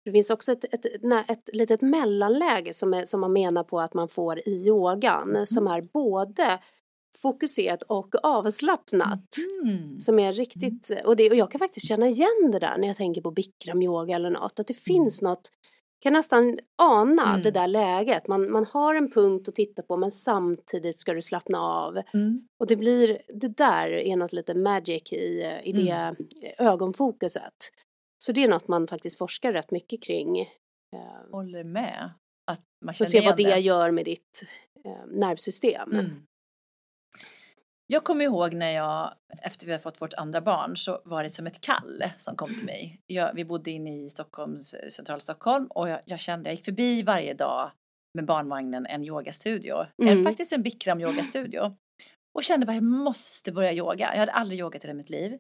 Det 0.05 0.13
finns 0.13 0.31
också 0.31 0.53
ett, 0.53 0.65
ett, 0.65 0.85
ett, 0.85 1.31
ett 1.31 1.49
litet 1.53 1.81
mellanläge 1.81 2.73
som, 2.73 2.95
är, 2.95 3.05
som 3.05 3.21
man 3.21 3.33
menar 3.33 3.65
på 3.65 3.81
att 3.81 3.95
man 3.95 4.09
får 4.09 4.49
i 4.49 4.67
yogan 4.67 5.31
mm. 5.31 5.47
som 5.47 5.67
är 5.67 5.81
både 5.81 6.59
fokuserat 7.17 7.83
och 7.83 8.15
avslappnat. 8.23 9.37
Mm. 9.65 10.01
Som 10.01 10.19
är 10.19 10.33
riktigt, 10.33 10.91
och, 11.05 11.17
det, 11.17 11.31
och 11.31 11.37
jag 11.37 11.51
kan 11.51 11.59
faktiskt 11.59 11.89
känna 11.89 12.09
igen 12.09 12.51
det 12.53 12.59
där 12.59 12.79
när 12.79 12.89
jag 12.89 12.97
tänker 12.97 13.21
på 13.21 13.31
bikram 13.31 13.83
yoga 13.83 14.17
eller 14.17 14.31
något, 14.31 14.61
att 14.61 14.67
det 14.67 14.75
finns 14.75 15.21
mm. 15.23 15.31
något 15.31 15.51
kan 16.01 16.13
nästan 16.13 16.59
ana 16.83 17.31
mm. 17.31 17.43
det 17.43 17.51
där 17.51 17.69
läget. 17.69 18.29
Man, 18.29 18.51
man 18.51 18.67
har 18.67 18.95
en 18.95 19.11
punkt 19.11 19.49
att 19.49 19.55
titta 19.55 19.83
på 19.83 19.97
men 19.97 20.11
samtidigt 20.11 21.01
ska 21.01 21.15
du 21.15 21.23
slappna 21.23 21.59
av. 21.61 22.03
Mm. 22.15 22.49
Och 22.61 22.67
det 22.67 22.77
blir, 22.77 23.23
det 23.29 23.49
där 23.49 23.91
är 23.91 24.17
något 24.17 24.33
lite 24.33 24.55
magic 24.55 25.13
i, 25.13 25.61
i 25.65 25.73
det 25.73 25.91
mm. 25.91 26.17
ögonfokuset. 26.59 27.55
Så 28.25 28.33
det 28.33 28.45
är 28.45 28.49
något 28.49 28.69
man 28.69 28.87
faktiskt 28.87 29.19
forskar 29.19 29.53
rätt 29.53 29.71
mycket 29.71 30.03
kring. 30.03 30.41
Ehm, 30.41 31.33
Håller 31.33 31.65
med. 31.65 32.13
Att 32.51 32.65
man 32.85 32.95
känner 32.95 33.11
se 33.11 33.21
vad 33.21 33.37
det, 33.37 33.43
det 33.43 33.59
gör 33.59 33.91
med 33.91 34.05
ditt 34.05 34.45
eh, 34.85 35.07
nervsystem. 35.07 35.91
Jag 37.91 38.05
kommer 38.05 38.25
ihåg 38.25 38.55
när 38.55 38.71
jag, 38.71 39.15
efter 39.43 39.67
vi 39.67 39.73
hade 39.73 39.83
fått 39.83 40.01
vårt 40.01 40.15
andra 40.15 40.41
barn, 40.41 40.77
så 40.77 41.01
var 41.05 41.23
det 41.23 41.31
som 41.31 41.47
ett 41.47 41.61
kall 41.61 42.03
som 42.19 42.37
kom 42.37 42.55
till 42.55 42.65
mig. 42.65 43.01
Jag, 43.07 43.35
vi 43.35 43.45
bodde 43.45 43.71
inne 43.71 44.05
i 44.05 44.11
Stockholms, 44.11 44.75
centrala 44.91 45.21
Stockholm 45.21 45.67
och 45.67 45.89
jag, 45.89 46.01
jag, 46.05 46.21
kände, 46.21 46.51
jag 46.51 46.55
gick 46.55 46.65
förbi 46.65 47.03
varje 47.03 47.35
dag 47.35 47.71
med 48.15 48.25
barnvagnen 48.25 48.87
en 48.87 49.05
yogastudio. 49.05 49.87
Mm. 50.03 50.19
En, 50.19 50.25
faktiskt 50.25 50.53
en 50.53 50.63
Bikram 50.63 51.01
yogastudio. 51.01 51.77
Och 52.35 52.43
kände 52.43 52.67
bara, 52.67 52.75
jag 52.75 52.83
måste 52.83 53.53
börja 53.53 53.73
yoga. 53.73 54.11
Jag 54.13 54.21
hade 54.21 54.33
aldrig 54.33 54.61
yogat 54.61 54.85
i 54.85 54.87
hela 54.87 54.97
mitt 54.97 55.11
liv. 55.11 55.39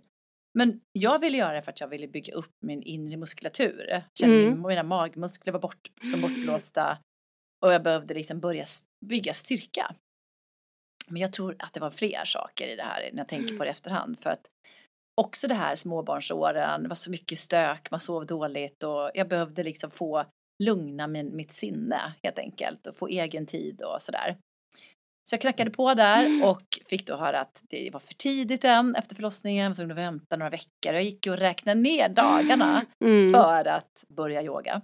Men 0.59 0.81
jag 0.93 1.19
ville 1.19 1.39
göra 1.39 1.53
det 1.53 1.63
för 1.63 1.71
att 1.71 1.81
jag 1.81 1.89
ville 1.89 2.09
bygga 2.09 2.35
upp 2.35 2.53
min 2.67 2.83
inre 2.83 3.17
muskulatur. 3.17 4.03
Kände 4.21 4.43
mm. 4.43 4.63
mina 4.63 4.83
magmuskler 4.83 5.53
var 5.53 5.61
bort, 5.61 5.91
som 6.11 6.21
bortblåsta. 6.21 6.99
Och 7.67 7.73
jag 7.73 7.83
behövde 7.83 8.15
liksom 8.15 8.41
börja 8.41 8.65
bygga 9.07 9.35
styrka. 9.35 9.95
Men 11.11 11.23
jag 11.23 11.33
tror 11.33 11.57
att 11.59 11.75
det 11.75 11.81
var 11.81 11.91
fler 11.91 12.25
saker 12.25 12.67
i 12.67 12.77
det 12.77 12.83
här 12.83 13.11
när 13.13 13.19
jag 13.19 13.29
tänker 13.29 13.57
på 13.57 13.65
det 13.65 13.69
i 13.69 13.71
efterhand. 13.71 14.19
För 14.21 14.31
att 14.31 14.47
också 15.21 15.49
det 15.49 15.55
här 15.55 15.75
småbarnsåren, 15.75 16.83
det 16.83 16.89
var 16.89 16.97
så 16.97 17.11
mycket 17.11 17.39
stök, 17.39 17.91
man 17.91 18.01
sov 18.01 18.27
dåligt 18.27 18.83
och 18.83 19.11
jag 19.15 19.29
behövde 19.29 19.63
liksom 19.63 19.91
få 19.91 20.25
lugna 20.63 21.07
min, 21.07 21.37
mitt 21.37 21.53
sinne 21.53 22.15
helt 22.23 22.39
enkelt 22.39 22.87
och 22.87 22.97
få 22.97 23.09
egen 23.09 23.47
tid 23.47 23.83
och 23.83 24.03
sådär. 24.03 24.37
Så 25.29 25.35
jag 25.35 25.41
knackade 25.41 25.71
på 25.71 25.95
där 25.95 26.25
mm. 26.25 26.45
och 26.45 26.79
fick 26.87 27.07
då 27.07 27.17
höra 27.17 27.41
att 27.41 27.65
det 27.69 27.91
var 27.93 28.01
för 28.01 28.15
tidigt 28.15 28.65
än 28.65 28.95
efter 28.95 29.17
förlossningen, 29.17 29.67
jag 29.67 29.77
tvungen 29.77 29.91
att 29.91 29.99
vänta 29.99 30.37
några 30.37 30.51
veckor. 30.51 30.95
Jag 30.95 31.03
gick 31.03 31.27
och 31.27 31.37
räknade 31.37 31.81
ner 31.81 32.09
dagarna 32.09 32.87
mm. 33.05 33.31
för 33.31 33.69
att 33.69 34.05
börja 34.09 34.43
yoga. 34.43 34.83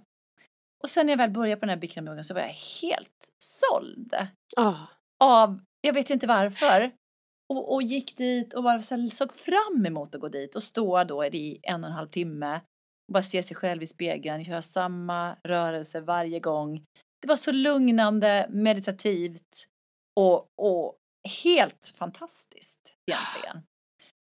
Och 0.83 0.89
sen 0.89 1.05
när 1.05 1.13
jag 1.13 1.17
väl 1.17 1.29
började 1.29 1.59
på 1.59 1.65
den 1.65 1.69
här 1.69 1.77
bikramyogan 1.77 2.23
så 2.23 2.33
var 2.33 2.41
jag 2.41 2.55
helt 2.81 3.29
såld. 3.43 4.15
Oh. 4.57 4.81
Av 5.23 5.59
jag 5.85 5.93
vet 5.93 6.09
inte 6.09 6.27
varför. 6.27 6.91
Och, 7.53 7.73
och 7.73 7.81
gick 7.81 8.17
dit 8.17 8.53
och 8.53 8.63
bara 8.63 8.81
så 8.81 9.07
såg 9.07 9.33
fram 9.33 9.85
emot 9.85 10.15
att 10.15 10.21
gå 10.21 10.27
dit 10.27 10.55
och 10.55 10.63
stå 10.63 11.03
då 11.03 11.25
i 11.25 11.59
en 11.63 11.83
och 11.83 11.89
en 11.89 11.95
halv 11.95 12.07
timme 12.07 12.55
och 13.07 13.13
bara 13.13 13.23
se 13.23 13.43
sig 13.43 13.57
själv 13.57 13.83
i 13.83 13.87
spegeln, 13.87 14.41
göra 14.41 14.61
samma 14.61 15.37
rörelse 15.43 16.01
varje 16.01 16.39
gång. 16.39 16.83
Det 17.21 17.27
var 17.27 17.35
så 17.35 17.51
lugnande, 17.51 18.47
meditativt 18.49 19.65
och, 20.19 20.47
och 20.61 20.95
helt 21.43 21.93
fantastiskt 21.97 22.79
egentligen. 23.11 23.63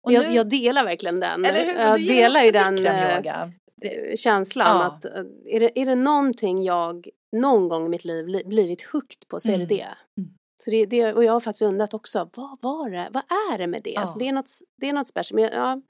Och 0.03 0.11
jag, 0.11 0.29
nu, 0.29 0.35
jag 0.35 0.49
delar 0.49 0.83
verkligen 0.83 1.19
den. 1.19 1.45
Eller 1.45 1.65
hur? 1.65 1.73
Jag 1.73 2.07
delar 2.07 2.39
ju 2.39 2.51
den 2.51 2.79
yoga. 2.79 3.53
Eh, 3.81 4.15
känslan 4.15 4.77
ja. 4.77 4.85
att 4.85 5.05
eh, 5.05 5.23
är 5.45 5.59
det, 5.59 5.79
är 5.79 5.85
det 5.85 5.95
någonting 5.95 6.63
jag 6.63 7.09
någon 7.35 7.69
gång 7.69 7.85
i 7.85 7.89
mitt 7.89 8.05
liv 8.05 8.25
blivit 8.45 8.81
hooked 8.81 9.27
på 9.27 9.39
så 9.39 9.51
är 9.51 9.57
det 9.57 9.63
mm. 9.63 9.67
det. 9.67 9.87
Mm. 10.21 10.33
Så 10.63 10.71
det, 10.71 10.85
det, 10.85 11.13
och 11.13 11.23
jag 11.23 11.33
har 11.33 11.39
faktiskt 11.39 11.61
undrat 11.61 11.93
också, 11.93 12.29
vad 12.33 12.61
var 12.61 12.89
det, 12.89 13.09
vad 13.11 13.23
är 13.23 13.57
det 13.57 13.67
med 13.67 13.83
det? 13.83 13.89
Ja. 13.89 14.01
Alltså 14.01 14.19
det 14.19 14.27
är 14.27 14.31
något, 14.31 14.51
det 14.77 14.89
är 14.89 14.93
något 14.93 15.07
speciellt. 15.07 15.53
ja, 15.53 15.81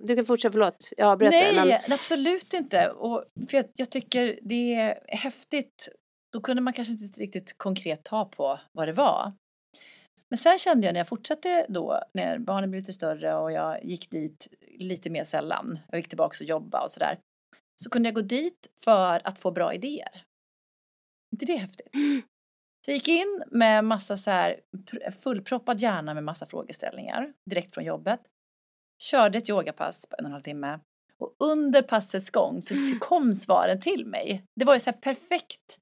du 0.00 0.16
kan 0.16 0.26
fortsätta, 0.26 0.52
förlåt, 0.52 0.92
jag 0.96 1.08
avbröt 1.08 1.30
Nej, 1.30 1.54
men... 1.54 1.92
absolut 1.92 2.54
inte. 2.54 2.90
Och 2.90 3.24
för 3.48 3.56
jag, 3.56 3.64
jag, 3.74 3.90
tycker 3.90 4.38
det 4.42 4.74
är 4.74 5.16
häftigt. 5.16 5.88
Då 6.32 6.40
kunde 6.40 6.62
man 6.62 6.72
kanske 6.72 6.92
inte 6.92 7.20
riktigt 7.20 7.58
konkret 7.58 8.04
ta 8.04 8.24
på 8.24 8.60
vad 8.72 8.88
det 8.88 8.92
var. 8.92 9.32
Men 10.30 10.38
sen 10.38 10.58
kände 10.58 10.86
jag 10.86 10.92
när 10.92 11.00
jag 11.00 11.08
fortsatte 11.08 11.66
då, 11.68 12.02
när 12.14 12.38
barnen 12.38 12.70
blev 12.70 12.80
lite 12.80 12.92
större 12.92 13.36
och 13.36 13.52
jag 13.52 13.84
gick 13.84 14.10
dit 14.10 14.48
lite 14.78 15.10
mer 15.10 15.24
sällan, 15.24 15.78
jag 15.90 15.98
gick 15.98 16.08
tillbaka 16.08 16.36
och 16.40 16.48
jobba 16.48 16.80
och 16.80 16.90
sådär, 16.90 17.18
så 17.82 17.90
kunde 17.90 18.08
jag 18.08 18.14
gå 18.14 18.20
dit 18.20 18.68
för 18.84 19.26
att 19.28 19.38
få 19.38 19.50
bra 19.50 19.74
idéer. 19.74 20.22
inte 21.32 21.46
det 21.46 21.56
häftigt? 21.56 21.88
Så 22.88 22.92
jag 22.92 22.96
gick 22.96 23.08
in 23.08 23.44
med 23.50 23.84
massa 23.84 24.16
så 24.16 24.30
här 24.30 24.60
fullproppad 25.22 25.80
hjärna 25.80 26.14
med 26.14 26.24
massa 26.24 26.46
frågeställningar 26.46 27.32
direkt 27.50 27.74
från 27.74 27.84
jobbet. 27.84 28.20
Körde 29.02 29.38
ett 29.38 29.50
yogapass 29.50 30.06
på 30.06 30.16
en 30.18 30.24
och 30.24 30.28
en 30.28 30.32
halv 30.32 30.42
timme 30.42 30.80
och 31.18 31.36
under 31.38 31.82
passets 31.82 32.30
gång 32.30 32.62
så 32.62 32.74
mm. 32.74 32.98
kom 32.98 33.34
svaren 33.34 33.80
till 33.80 34.06
mig. 34.06 34.44
Det 34.56 34.64
var 34.64 34.74
ju 34.74 34.80
så 34.80 34.90
här 34.90 34.98
perfekt 34.98 35.78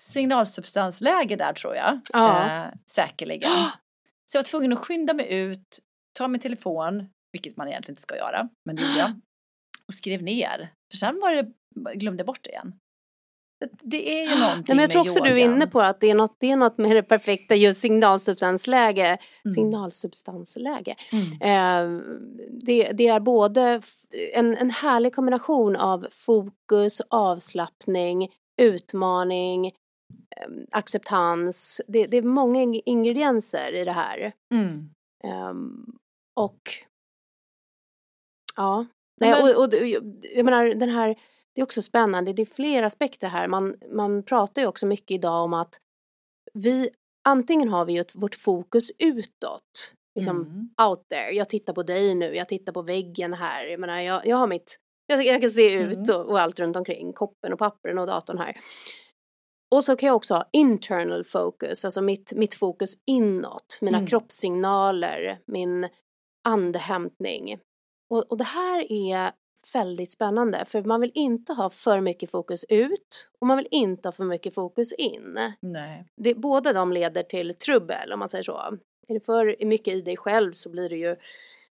signalsubstansläge 0.00 1.36
där 1.36 1.52
tror 1.52 1.74
jag. 1.76 2.00
Ja. 2.12 2.46
Eh, 2.46 2.72
säkerligen. 2.90 3.50
Så 4.26 4.36
jag 4.36 4.42
var 4.42 4.48
tvungen 4.48 4.72
att 4.72 4.78
skynda 4.78 5.14
mig 5.14 5.34
ut, 5.34 5.78
ta 6.12 6.28
min 6.28 6.40
telefon, 6.40 7.08
vilket 7.32 7.56
man 7.56 7.68
egentligen 7.68 7.92
inte 7.92 8.02
ska 8.02 8.16
göra, 8.16 8.48
men 8.64 8.76
det 8.76 8.82
gjorde 8.82 8.98
jag. 8.98 9.10
Och 9.88 9.94
skrev 9.94 10.22
ner. 10.22 10.72
För 10.90 10.96
sen 10.96 11.20
var 11.20 11.34
det, 11.34 11.52
glömde 11.94 12.24
bort 12.24 12.42
det 12.42 12.50
igen. 12.50 12.78
Det 13.82 14.20
är 14.22 14.30
ju 14.34 14.40
någonting 14.40 14.64
Nej, 14.68 14.76
men 14.76 14.78
jag 14.78 14.90
tror 14.90 15.02
också 15.02 15.20
med 15.20 15.28
du 15.30 15.34
är 15.34 15.38
yogan. 15.42 15.54
inne 15.56 15.66
på 15.66 15.80
att 15.80 16.00
det 16.00 16.10
är 16.10 16.14
något, 16.14 16.36
det 16.40 16.50
är 16.50 16.56
något 16.56 16.78
med 16.78 16.96
det 16.96 17.02
perfekta 17.02 17.54
just 17.54 17.80
signalsubstansläge. 17.80 19.18
Mm. 19.44 19.52
Signalsubstansläge. 19.54 20.96
Mm. 21.12 21.32
Eh, 22.00 22.02
det, 22.50 22.92
det 22.92 23.06
är 23.08 23.20
både 23.20 23.82
en, 24.34 24.56
en 24.56 24.70
härlig 24.70 25.14
kombination 25.14 25.76
av 25.76 26.06
fokus, 26.10 27.00
avslappning, 27.08 28.28
utmaning, 28.62 29.66
eh, 29.66 29.72
acceptans. 30.70 31.80
Det, 31.88 32.06
det 32.06 32.16
är 32.16 32.22
många 32.22 32.60
ing- 32.60 32.82
ingredienser 32.86 33.74
i 33.74 33.84
det 33.84 33.92
här. 33.92 34.32
Mm. 34.54 34.90
Ehm, 35.24 35.84
och 36.36 36.60
ja, 38.56 38.86
Nej, 39.20 39.34
och, 39.42 39.62
och 39.62 39.70
det- 39.70 39.86
jag 40.34 40.44
menar 40.44 40.64
den 40.74 40.88
här, 40.88 41.16
det 41.54 41.60
är 41.60 41.64
också 41.64 41.82
spännande, 41.82 42.32
det 42.32 42.42
är 42.42 42.46
flera 42.46 42.86
aspekter 42.86 43.28
här. 43.28 43.48
Man, 43.48 43.74
man 43.94 44.22
pratar 44.22 44.62
ju 44.62 44.68
också 44.68 44.86
mycket 44.86 45.10
idag 45.10 45.44
om 45.44 45.54
att 45.54 45.78
vi, 46.54 46.90
antingen 47.28 47.68
har 47.68 47.84
vi 47.84 47.92
ju 47.92 48.04
vårt 48.14 48.34
fokus 48.34 48.90
utåt, 48.98 49.94
liksom 50.14 50.36
Mm. 50.36 50.68
out 50.88 51.08
there. 51.08 51.30
Jag 51.30 51.48
tittar 51.48 51.72
på 51.72 51.82
dig 51.82 52.14
nu, 52.14 52.36
jag 52.36 52.48
tittar 52.48 52.72
på 52.72 52.82
väggen 52.82 53.32
här. 53.34 53.64
Jag 53.66 53.80
menar, 53.80 54.00
jag, 54.00 54.26
jag 54.26 54.36
har 54.36 54.46
mitt, 54.46 54.76
jag, 55.06 55.24
jag 55.24 55.40
kan 55.40 55.50
se 55.50 55.72
ut 55.72 56.08
Mm. 56.08 56.20
och, 56.20 56.26
och 56.30 56.40
allt 56.40 56.60
runt 56.60 56.76
omkring, 56.76 57.12
koppen 57.12 57.52
och 57.52 57.58
pappren 57.58 57.98
och 57.98 58.06
datorn 58.06 58.38
här. 58.38 58.60
Och 59.74 59.84
så 59.84 59.96
kan 59.96 60.06
jag 60.06 60.16
också 60.16 60.34
ha 60.34 60.48
internal 60.52 61.24
focus, 61.24 61.84
alltså 61.84 62.02
mitt, 62.02 62.32
mitt 62.36 62.54
fokus 62.54 62.92
inåt, 63.06 63.78
mina 63.80 63.98
Mm. 63.98 64.06
kroppssignaler, 64.06 65.40
min 65.46 65.88
andhämtning. 66.48 67.58
Och, 68.10 68.30
och 68.30 68.38
det 68.38 68.44
här 68.44 68.92
är 68.92 69.32
väldigt 69.74 70.12
spännande 70.12 70.64
för 70.64 70.82
man 70.82 71.00
vill 71.00 71.12
inte 71.14 71.52
ha 71.52 71.70
för 71.70 72.00
mycket 72.00 72.30
fokus 72.30 72.64
ut 72.68 73.30
och 73.40 73.46
man 73.46 73.56
vill 73.56 73.68
inte 73.70 74.08
ha 74.08 74.12
för 74.12 74.24
mycket 74.24 74.54
fokus 74.54 74.92
in. 74.92 75.38
Nej. 75.60 76.06
Det, 76.16 76.34
båda 76.34 76.72
de 76.72 76.92
leder 76.92 77.22
till 77.22 77.54
trubbel 77.54 78.12
om 78.12 78.18
man 78.18 78.28
säger 78.28 78.42
så. 78.42 78.78
Är 79.08 79.14
det 79.14 79.20
för 79.20 79.64
mycket 79.64 79.94
i 79.94 80.00
dig 80.00 80.16
själv 80.16 80.52
så 80.52 80.70
blir 80.70 80.88
du 80.88 80.96
ju 80.96 81.16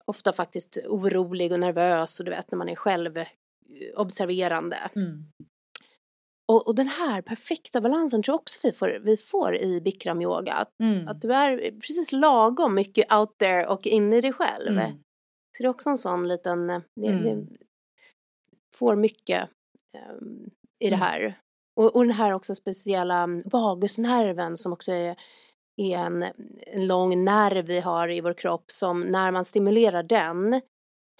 ofta 0.05 0.33
faktiskt 0.33 0.79
orolig 0.89 1.53
och 1.53 1.61
nervös 1.61 2.19
och 2.21 2.25
du 2.25 2.31
vet 2.31 2.51
när 2.51 2.59
man 2.59 2.69
är 2.69 2.75
själv 2.77 3.25
observerande. 3.97 4.79
Mm. 4.97 5.25
Och, 6.49 6.67
och 6.67 6.75
den 6.75 6.89
här 6.89 7.23
perfekta 7.23 7.81
balansen 7.81 8.23
tror 8.23 8.33
jag 8.33 8.41
också 8.41 8.59
vi 8.63 8.73
får, 8.73 9.01
vi 9.05 9.17
får 9.17 9.57
i 9.57 9.81
Bikram 9.81 10.23
yoga. 10.23 10.53
Att, 10.53 10.71
Mm. 10.83 11.09
att 11.09 11.21
du 11.21 11.33
är 11.33 11.81
precis 11.81 12.13
lagom 12.13 12.75
mycket 12.75 13.13
out 13.13 13.39
there 13.39 13.67
och 13.67 13.87
inne 13.87 14.17
i 14.17 14.21
dig 14.21 14.33
själv. 14.33 14.79
Mm. 14.79 14.93
Så 15.57 15.63
det 15.63 15.65
är 15.65 15.69
också 15.69 15.91
en 15.91 15.97
sån 15.97 16.29
liten, 16.29 16.71
eh, 16.71 16.81
det, 17.01 17.07
Mm. 17.09 17.25
det 17.25 17.57
får 18.79 18.97
mycket 18.97 19.49
ehm, 19.97 20.51
i 20.79 20.91
det 20.91 20.97
Mm. 20.97 21.01
här. 21.01 21.41
Och, 21.77 21.97
och 21.97 22.07
den 22.07 22.15
här 22.15 22.33
också 22.33 22.55
speciella 22.55 23.29
vagusnerven 23.45 24.57
som 24.57 24.73
också 24.73 24.93
är, 24.93 25.17
är 25.77 25.99
en, 25.99 26.23
en 26.67 26.87
lång 26.87 27.25
nerv 27.25 27.65
vi 27.67 27.81
har 27.81 28.09
i 28.09 28.21
vår 28.21 28.33
kropp 28.35 28.71
som 28.71 29.01
när 29.01 29.31
man 29.31 29.45
stimulerar 29.45 30.03
den 30.03 30.61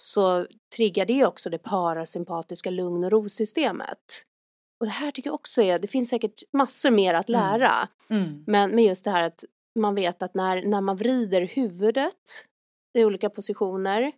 så 0.01 0.47
triggar 0.75 1.05
det 1.05 1.25
också 1.25 1.49
det 1.49 1.57
parasympatiska 1.57 2.69
lugn 2.69 3.03
och 3.03 3.11
rosystemet. 3.11 4.23
Och 4.79 4.85
det 4.85 4.91
här 4.91 5.11
tycker 5.11 5.27
jag 5.27 5.35
också 5.35 5.61
är, 5.61 5.79
det 5.79 5.87
finns 5.87 6.09
säkert 6.09 6.43
massor 6.53 6.91
mer 6.91 7.13
att 7.13 7.29
Mm. 7.29 7.41
lära. 7.41 7.87
Mm. 8.09 8.43
Men 8.47 8.75
med 8.75 8.83
just 8.85 9.03
det 9.05 9.11
här 9.11 9.23
att 9.23 9.43
man 9.79 9.95
vet 9.95 10.21
att 10.21 10.33
när, 10.35 10.61
när 10.65 10.81
man 10.81 10.97
vrider 10.97 11.41
huvudet 11.41 12.45
i 12.97 13.05
olika 13.05 13.29
positioner 13.29 14.11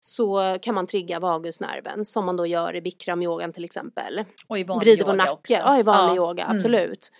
så 0.00 0.58
kan 0.62 0.74
man 0.74 0.86
trigga 0.86 1.20
vagusnerven 1.20 2.04
som 2.04 2.24
man 2.26 2.36
då 2.36 2.46
gör 2.46 2.76
i 2.76 2.80
bikramyogan 2.80 3.52
till 3.52 3.64
exempel. 3.64 4.24
Och 4.46 4.58
i 4.58 4.64
vanlig 4.64 4.84
Vrider 4.86 5.02
yoga 5.02 5.12
nacke, 5.12 5.30
också. 5.30 5.52
ja 5.52 5.78
i 5.80 5.82
vanlig 5.82 6.16
Ja. 6.16 6.26
yoga, 6.28 6.44
Mm. 6.44 6.56
absolut. 6.56 7.12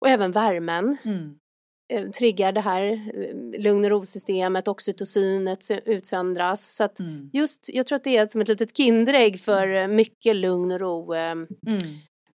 Och 0.00 0.08
även 0.08 0.32
värmen 0.32 0.96
Mm. 1.04 1.38
eh, 1.92 2.10
triggar 2.10 2.52
det 2.52 2.60
här 2.60 2.82
eh, 3.14 3.60
lugn 3.60 3.84
och 3.84 3.90
rosystemet, 3.90 4.68
oxytocinet 4.68 5.64
utsöndras. 5.84 6.74
Så 6.76 6.84
att 6.84 7.00
Mm. 7.00 7.30
just, 7.32 7.68
jag 7.74 7.86
tror 7.86 7.96
att 7.96 8.04
det 8.04 8.16
är 8.16 8.28
som 8.28 8.40
ett 8.40 8.48
litet 8.48 8.76
Kinderägg 8.76 9.40
för 9.40 9.68
eh, 9.74 9.88
mycket 9.88 10.36
lugn 10.36 10.72
och 10.72 10.80
ro 10.80 11.14
eh, 11.14 11.20
Mm. 11.20 11.46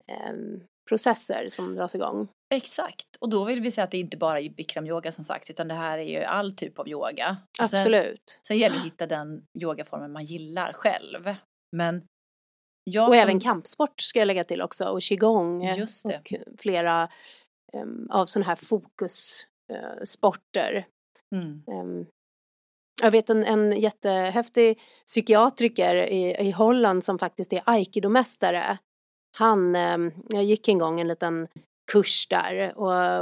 eh, 0.07 0.61
processer 0.89 1.45
som 1.49 1.75
dras 1.75 1.95
igång. 1.95 2.27
Exakt, 2.55 3.15
och 3.19 3.29
då 3.29 3.43
vill 3.43 3.61
vi 3.61 3.71
säga 3.71 3.85
att 3.85 3.91
det 3.91 3.97
inte 3.97 4.17
bara 4.17 4.39
är 4.39 4.49
bikramyoga 4.49 5.11
som 5.11 5.23
sagt 5.23 5.49
utan 5.49 5.67
det 5.67 5.73
här 5.73 5.97
är 5.97 6.03
ju 6.03 6.23
all 6.23 6.55
typ 6.55 6.79
av 6.79 6.87
yoga. 6.87 7.37
Och 7.61 7.69
Sen, 7.69 7.79
Absolut. 7.79 8.39
sen 8.47 8.57
gäller 8.57 8.75
det 8.75 8.79
att 8.81 8.85
hitta 8.87 9.07
den 9.07 9.43
yogaformen 9.61 10.11
man 10.11 10.25
gillar 10.25 10.73
själv. 10.73 11.35
Men 11.75 12.03
jag 12.83 13.09
Och 13.09 13.13
som- 13.15 13.21
även 13.23 13.39
kampsport 13.39 14.01
ska 14.01 14.19
jag 14.19 14.25
lägga 14.25 14.43
till 14.43 14.61
också 14.61 14.85
och 14.89 15.01
qigong 15.01 15.63
och 16.05 16.33
flera 16.59 17.09
em, 17.73 18.07
av 18.11 18.25
sådana 18.25 18.45
här 18.47 18.55
fokussporter. 18.55 20.87
Mm. 21.35 21.63
Em, 21.71 22.05
jag 23.01 23.11
vet 23.11 23.29
en, 23.29 23.43
en 23.45 23.71
jättehäftig 23.81 24.79
psykiatriker 25.07 25.95
i, 25.95 26.47
i 26.47 26.51
Holland 26.51 27.03
som 27.03 27.19
faktiskt 27.19 27.53
är 27.53 27.61
aikidomästare. 27.65 28.77
Han, 29.37 29.75
em, 29.75 30.11
jag 30.29 30.43
gick 30.43 30.67
en 30.67 30.77
gång 30.77 30.99
en 31.01 31.07
liten 31.07 31.47
kurs 31.91 32.27
där 32.27 32.77
och, 32.77 33.21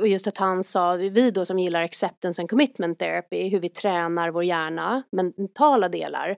och 0.00 0.08
just 0.08 0.26
att 0.26 0.38
han 0.38 0.64
sa, 0.64 0.92
vi 0.94 1.30
då 1.30 1.44
som 1.44 1.58
gillar 1.58 1.82
acceptance 1.82 2.42
and 2.42 2.50
commitment 2.50 2.98
therapy, 2.98 3.48
hur 3.48 3.60
vi 3.60 3.68
tränar 3.68 4.30
vår 4.30 4.44
hjärna, 4.44 5.02
mentala 5.12 5.88
delar. 5.88 6.36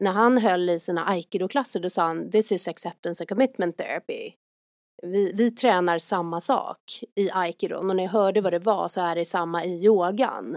När 0.00 0.12
han 0.12 0.38
höll 0.38 0.70
i 0.70 0.80
sina 0.80 1.04
aikido-klasser 1.04 1.80
då 1.80 1.90
sa 1.90 2.02
han, 2.02 2.30
this 2.30 2.52
is 2.52 2.68
acceptance 2.68 3.22
and 3.22 3.28
commitment 3.28 3.76
therapy. 3.76 4.32
Vi, 5.02 5.32
vi 5.32 5.50
tränar 5.50 5.98
samma 5.98 6.40
sak 6.40 6.80
i 7.14 7.30
aikidon 7.30 7.90
och 7.90 7.96
när 7.96 8.04
jag 8.04 8.10
hörde 8.10 8.40
vad 8.40 8.52
det 8.52 8.58
var 8.58 8.88
så 8.88 9.00
är 9.00 9.14
det 9.14 9.24
samma 9.24 9.64
i 9.64 9.84
yogan. 9.84 10.56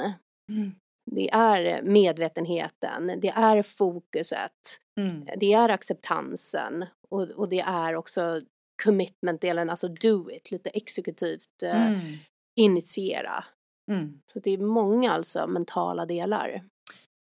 Mm. 0.50 0.72
Det 1.12 1.30
är 1.30 1.82
medvetenheten, 1.82 3.12
det 3.22 3.30
är 3.30 3.64
fokuset, 3.64 4.80
Mm. 5.00 5.26
det 5.38 5.54
är 5.54 5.70
acceptansen 5.70 6.86
och, 7.10 7.22
och 7.22 7.50
det 7.50 7.60
är 7.60 7.96
också 7.96 8.42
commitment-delen, 8.84 9.70
alltså 9.70 9.88
do 9.88 10.32
it, 10.32 10.52
lite 10.52 10.70
exekutivt 10.70 11.64
eh, 11.64 11.86
Mm. 11.88 12.18
initiera. 12.60 13.44
Mm. 13.92 14.20
Så 14.26 14.40
det 14.40 14.52
är 14.52 14.58
många 14.58 15.12
alltså 15.12 15.48
mentala 15.48 16.06
delar. 16.06 16.64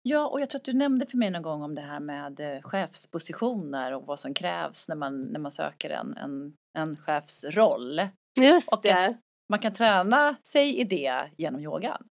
Ja, 0.03 0.27
och 0.27 0.41
jag 0.41 0.49
tror 0.49 0.59
att 0.59 0.65
du 0.65 0.73
nämnde 0.73 1.05
för 1.05 1.17
mig 1.17 1.29
någon 1.31 1.41
gång 1.41 1.61
om 1.63 1.75
det 1.75 1.81
här 1.81 1.99
med 1.99 2.39
eh, 2.39 2.61
chefspositioner 2.61 3.91
och 3.93 4.05
vad 4.05 4.19
som 4.19 4.33
krävs 4.33 4.87
när 4.87 4.95
man, 4.95 5.21
när 5.23 5.39
man 5.39 5.51
söker 5.51 5.89
en, 5.89 6.17
en, 6.17 6.53
en 6.77 6.97
chefsroll. 6.97 8.01
Just 8.41 8.73
Och 8.73 8.79
det. 8.83 9.17
Man 9.49 9.59
kan 9.59 9.73
träna 9.73 10.35
sig 10.47 10.77
i 10.79 10.83
det 10.83 11.29
genom 11.37 11.61
yogan. 11.61 12.07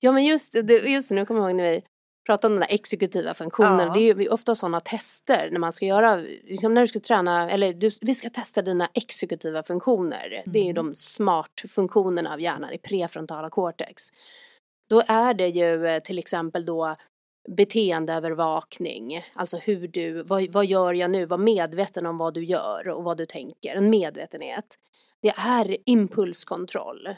Ja 0.00 0.12
men 0.12 0.24
just 0.24 0.54
just 0.86 1.10
nu 1.10 1.26
kommer 1.26 1.40
jag 1.40 1.50
ihåg 1.50 1.56
när 1.56 1.70
vi 1.70 1.82
pratade 2.26 2.54
om 2.54 2.60
den 2.60 2.68
där 2.68 2.74
exekutiva 2.74 3.34
funktionen. 3.34 3.86
Ja. 3.86 3.92
Det 3.94 4.00
är 4.00 4.14
ju 4.20 4.28
ofta 4.28 4.54
sådana 4.54 4.80
tester 4.80 5.48
när 5.52 5.58
man 5.58 5.72
ska 5.72 5.86
göra, 5.86 6.16
liksom 6.16 6.74
när 6.74 6.80
du 6.80 6.86
ska 6.86 7.00
träna, 7.00 7.50
eller 7.50 7.72
du, 7.72 7.90
vi 8.00 8.14
ska 8.14 8.30
testa 8.30 8.62
dina 8.62 8.88
exekutiva 8.94 9.62
funktioner. 9.62 10.42
Det 10.46 10.58
är 10.58 10.64
ju 10.64 10.70
Mm. 10.70 10.74
de 10.74 10.94
smart-funktionerna 10.94 12.32
av 12.32 12.40
hjärnan 12.40 12.72
i 12.72 12.78
prefrontala 12.78 13.50
cortex. 13.50 14.02
Då 14.90 15.02
är 15.06 15.34
det 15.34 15.48
ju 15.48 15.86
eh, 15.86 15.98
till 16.02 16.18
exempel 16.18 16.64
då 16.64 16.96
beteendeövervakning, 17.48 19.24
alltså 19.34 19.56
hur 19.56 19.88
du, 19.88 20.22
vad, 20.22 20.52
vad 20.52 20.66
gör 20.66 20.94
jag 20.94 21.10
nu, 21.10 21.26
var 21.26 21.38
medveten 21.38 22.06
om 22.06 22.18
vad 22.18 22.34
du 22.34 22.44
gör 22.44 22.88
och 22.88 23.04
vad 23.04 23.16
du 23.16 23.26
tänker, 23.26 23.76
en 23.76 23.90
medvetenhet. 23.90 24.78
Det 25.22 25.34
är 25.36 25.76
impulskontroll. 25.86 27.08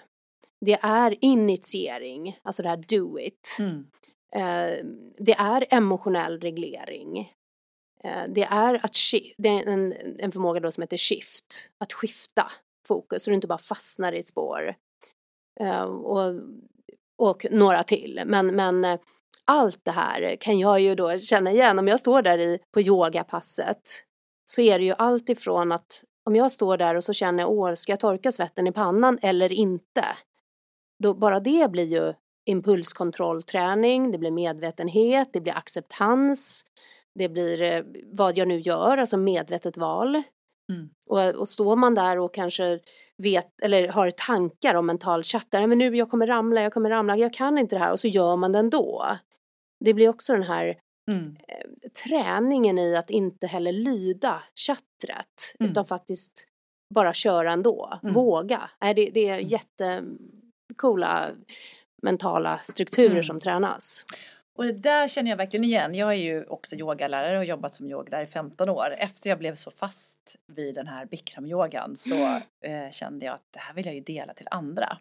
Det 0.61 0.79
är 0.83 1.17
initiering, 1.21 2.39
alltså 2.43 2.63
det 2.63 2.69
här 2.69 2.85
do 2.89 3.19
it. 3.19 3.57
Mm. 3.61 3.87
Eh, 4.37 4.85
det 5.19 5.33
är 5.33 5.67
emotionell 5.71 6.41
reglering. 6.41 7.33
Eh, 8.05 8.25
det 8.29 8.43
är 8.43 8.75
att 8.85 8.97
det 9.39 9.49
är 9.49 9.69
en, 9.69 9.95
en 10.19 10.33
förmåga 10.33 10.61
då 10.61 10.73
som 10.73 10.83
heter 10.83 10.97
shift, 10.97 11.71
att 11.79 11.93
skifta 11.93 12.53
fokus 12.87 13.23
så 13.23 13.31
du 13.31 13.35
inte 13.35 13.47
bara 13.47 13.59
fastnar 13.59 14.13
i 14.13 14.19
ett 14.19 14.29
spår. 14.29 14.75
Eh, 15.61 15.83
och, 15.83 16.35
och 17.19 17.47
några 17.51 17.83
till, 17.83 18.23
men, 18.27 18.47
men 18.47 18.99
allt 19.45 19.85
det 19.85 19.91
här 19.91 20.37
kan 20.37 20.59
jag 20.59 20.81
ju 20.81 20.95
då 20.95 21.19
känna 21.19 21.53
igen 21.53 21.79
om 21.79 21.89
jag 21.89 22.01
står 22.01 22.23
där 22.23 22.39
i, 22.39 22.59
på 22.75 22.81
yogapasset 22.81 24.05
så 24.45 24.61
är 24.61 24.79
det 24.79 24.85
ju 24.85 24.95
allt 24.99 25.29
ifrån 25.29 25.73
att 25.73 26.05
om 26.25 26.37
jag 26.37 26.53
står 26.53 26.77
där 26.77 26.95
och 26.95 27.05
så 27.05 27.13
känner 27.13 27.43
jag, 27.43 27.51
åh, 27.51 27.75
ska 27.75 27.93
jag 27.93 28.01
torka 28.01 28.33
svetten 28.33 28.67
i 28.67 28.73
pannan 28.73 29.19
eller 29.23 29.53
inte? 29.53 30.05
Då 31.03 31.15
bara 31.15 31.41
det 31.41 31.71
blir 31.71 31.85
ju 31.85 32.15
impulskontrollträning, 32.49 34.11
det 34.13 34.19
blir 34.19 34.31
medvetenhet, 34.31 35.29
det 35.33 35.41
blir 35.41 35.53
acceptans, 35.57 36.65
det 37.19 37.29
blir 37.29 37.63
eh, 37.63 37.83
vad 38.13 38.39
jag 38.39 38.49
nu 38.49 38.61
gör, 38.61 38.99
alltså 38.99 39.17
medvetet 39.17 39.77
val. 39.77 40.23
Mm. 40.73 40.89
Och, 41.11 41.35
och 41.41 41.49
står 41.49 41.77
man 41.77 41.95
där 41.95 42.19
och 42.19 42.35
kanske 42.35 42.79
vet 43.23 43.61
eller 43.63 43.89
har 43.89 44.11
tankar 44.11 44.75
om 44.75 44.87
mental 44.87 45.23
chatter, 45.23 45.67
men 45.67 45.79
nu 45.79 45.97
jag 45.97 46.11
kommer 46.11 46.27
ramla, 46.27 46.63
jag 46.63 46.73
kommer 46.73 46.91
ramla, 46.91 47.17
jag 47.17 47.33
kan 47.35 47.59
inte 47.59 47.77
det 47.77 47.81
här 47.81 47.93
och 47.93 48.01
så 48.01 48.09
gör 48.09 48.37
man 48.37 48.53
det 48.53 48.59
ändå. 48.59 49.19
Det 49.85 49.95
blir 49.95 50.09
också 50.09 50.33
den 50.33 50.43
här 50.43 50.79
Mm. 51.11 51.37
eh, 51.49 51.91
träningen 52.05 52.79
i 52.79 52.97
att 52.97 53.11
inte 53.11 53.47
heller 53.47 53.73
lyda 53.73 54.43
chattret 54.55 55.55
Mm. 55.61 55.71
utan 55.71 55.87
faktiskt 55.87 56.45
bara 56.95 57.15
köra 57.15 57.53
ändå, 57.53 57.99
Mm. 58.03 58.15
våga. 58.15 58.71
Det, 58.81 58.93
det 58.95 59.29
är 59.29 59.39
Mm. 59.39 59.47
jättecoola 59.47 61.31
mentala 62.03 62.59
strukturer 62.59 63.11
Mm. 63.11 63.23
som 63.25 63.41
tränas. 63.41 64.05
Och 64.59 64.65
det 64.65 64.73
där 64.73 65.09
känner 65.09 65.31
jag 65.31 65.37
verkligen 65.37 65.65
igen. 65.65 65.95
Jag 65.95 66.09
är 66.11 66.17
ju 66.17 66.45
också 66.45 66.77
yogalärare 66.77 67.31
och 67.33 67.37
har 67.37 67.45
jobbat 67.45 67.75
som 67.75 67.91
yogalärare 67.91 68.23
i 68.25 68.27
15 68.27 68.69
år. 68.69 68.95
Efter 68.99 69.31
jag 69.31 69.39
blev 69.39 69.55
så 69.55 69.71
fast 69.71 70.37
vid 70.47 70.75
den 70.75 70.87
här 70.87 71.07
bikramyogan 71.07 71.97
så 71.97 72.15
Mm. 72.15 72.43
eh, 72.87 72.91
kände 72.91 73.27
jag 73.27 73.35
att 73.35 73.47
det 73.51 73.59
här 73.59 73.75
vill 73.75 73.87
jag 73.87 73.95
ju 73.95 74.01
dela 74.01 74.35
till 74.35 74.49
andra. 74.51 74.99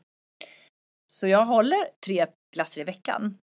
Så 1.14 1.28
jag 1.28 1.46
håller 1.46 1.90
tre 2.06 2.28
klasser 2.54 2.82
i 2.82 2.84
veckan. 2.84 3.38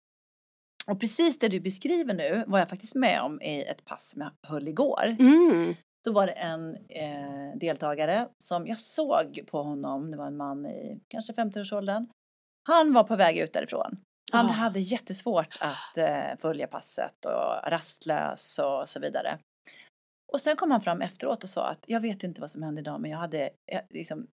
Och 0.87 1.01
precis 1.01 1.39
det 1.39 1.49
du 1.49 1.61
beskriver 1.61 2.15
nu 2.15 2.45
var 2.47 2.59
jag 2.59 2.69
faktiskt 2.69 2.95
med 2.95 3.23
om 3.23 3.43
i 3.43 3.63
ett 3.65 3.85
pass 3.85 4.11
som 4.11 4.21
jag 4.23 4.31
höll 4.51 4.69
igår. 4.69 5.17
Mm. 5.19 5.75
Då 6.05 6.13
var 6.13 6.27
det 6.27 6.33
en 6.33 6.77
eh, 6.89 7.59
deltagare 7.61 8.29
som 8.39 8.67
jag 8.67 8.79
såg 8.79 9.41
på 9.47 9.63
honom, 9.63 10.11
det 10.11 10.17
var 10.17 10.27
en 10.27 10.37
man 10.37 10.67
i 10.67 11.01
kanske 11.09 11.33
50-årsåldern. 11.33 12.07
Han 12.69 12.93
var 12.93 13.05
på 13.05 13.17
väg 13.17 13.39
ut 13.39 13.53
därifrån. 13.53 14.01
Han 14.33 14.47
Ah. 14.47 14.53
hade 14.53 14.81
jättesvårt 14.81 15.57
att 15.61 15.99
eh, 15.99 16.37
följa 16.41 16.67
passet 16.67 17.25
och 17.25 17.71
rastlös 17.71 18.59
och 18.59 18.89
så 18.89 19.01
vidare. 19.01 19.39
Och 20.33 20.41
sen 20.41 20.57
kom 20.57 20.71
han 20.71 20.81
fram 20.81 21.03
efteråt 21.03 21.43
och 21.45 21.51
sa 21.51 21.69
att 21.69 21.85
jag 21.87 22.01
vet 22.01 22.23
inte 22.25 22.41
vad 22.41 22.51
som 22.51 22.63
hände 22.63 22.81
idag 22.81 23.01
men 23.01 23.11
jag 23.11 23.19
hade 23.19 23.51
jag, 23.67 23.83
liksom, 23.91 24.27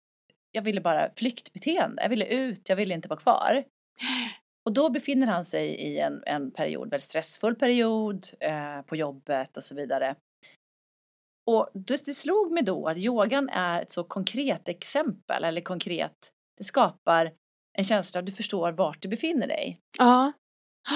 jag 0.52 0.62
ville 0.62 0.80
bara 0.80 1.10
flyktbeteende, 1.16 2.02
jag 2.02 2.08
ville 2.08 2.26
ut, 2.26 2.68
jag 2.68 2.76
ville 2.76 2.94
inte 2.94 3.08
vara 3.08 3.20
kvar. 3.20 3.64
Och 4.66 4.72
då 4.74 4.90
befinner 4.90 5.26
han 5.26 5.44
sig 5.44 5.68
i 5.68 5.98
en, 5.98 6.22
en 6.26 6.50
period, 6.50 6.90
väldigt 6.90 7.08
stressfull 7.08 7.54
period 7.56 8.26
eh, 8.40 8.82
på 8.82 8.96
jobbet 8.96 9.56
och 9.56 9.64
så 9.64 9.74
vidare. 9.74 10.14
Och 11.50 11.68
det, 11.74 12.04
det 12.04 12.14
slog 12.14 12.52
mig 12.52 12.62
då 12.62 12.88
att 12.88 12.96
yogan 12.96 13.48
är 13.48 13.82
ett 13.82 13.90
så 13.92 14.04
konkret 14.04 14.68
exempel 14.68 15.44
eller 15.44 15.60
konkret, 15.60 16.32
det 16.58 16.64
skapar 16.64 17.32
en 17.80 17.84
känsla 17.84 18.20
att 18.20 18.26
du 18.26 18.32
förstår 18.32 18.72
vart 18.72 19.02
du 19.02 19.08
befinner 19.08 19.46
dig. 19.46 19.80
Ja. 19.98 20.32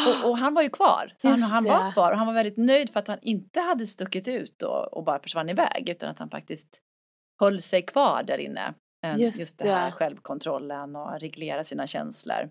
Och, 0.06 0.30
och 0.30 0.38
han 0.38 0.54
var 0.54 0.62
ju 0.62 0.68
kvar. 0.68 1.14
Så 1.16 1.28
han, 1.28 1.38
han 1.40 1.64
var 1.64 1.92
kvar 1.92 2.12
och 2.12 2.18
han 2.18 2.26
var 2.26 2.34
väldigt 2.34 2.56
nöjd 2.56 2.90
för 2.90 3.00
att 3.00 3.08
han 3.08 3.18
inte 3.22 3.60
hade 3.60 3.86
stuckit 3.86 4.28
ut 4.28 4.62
och, 4.62 4.92
och 4.96 5.04
bara 5.04 5.18
försvann 5.18 5.48
iväg 5.48 5.88
utan 5.88 6.10
att 6.10 6.18
han 6.18 6.30
faktiskt 6.30 6.80
höll 7.40 7.60
sig 7.60 7.82
kvar 7.82 8.22
där 8.22 8.38
inne. 8.38 8.74
Just 9.16 9.38
Just 9.38 9.58
det 9.58 9.74
här 9.74 9.90
självkontrollen 9.90 10.96
och 10.96 11.20
reglera 11.20 11.64
sina 11.64 11.86
känslor. 11.86 12.50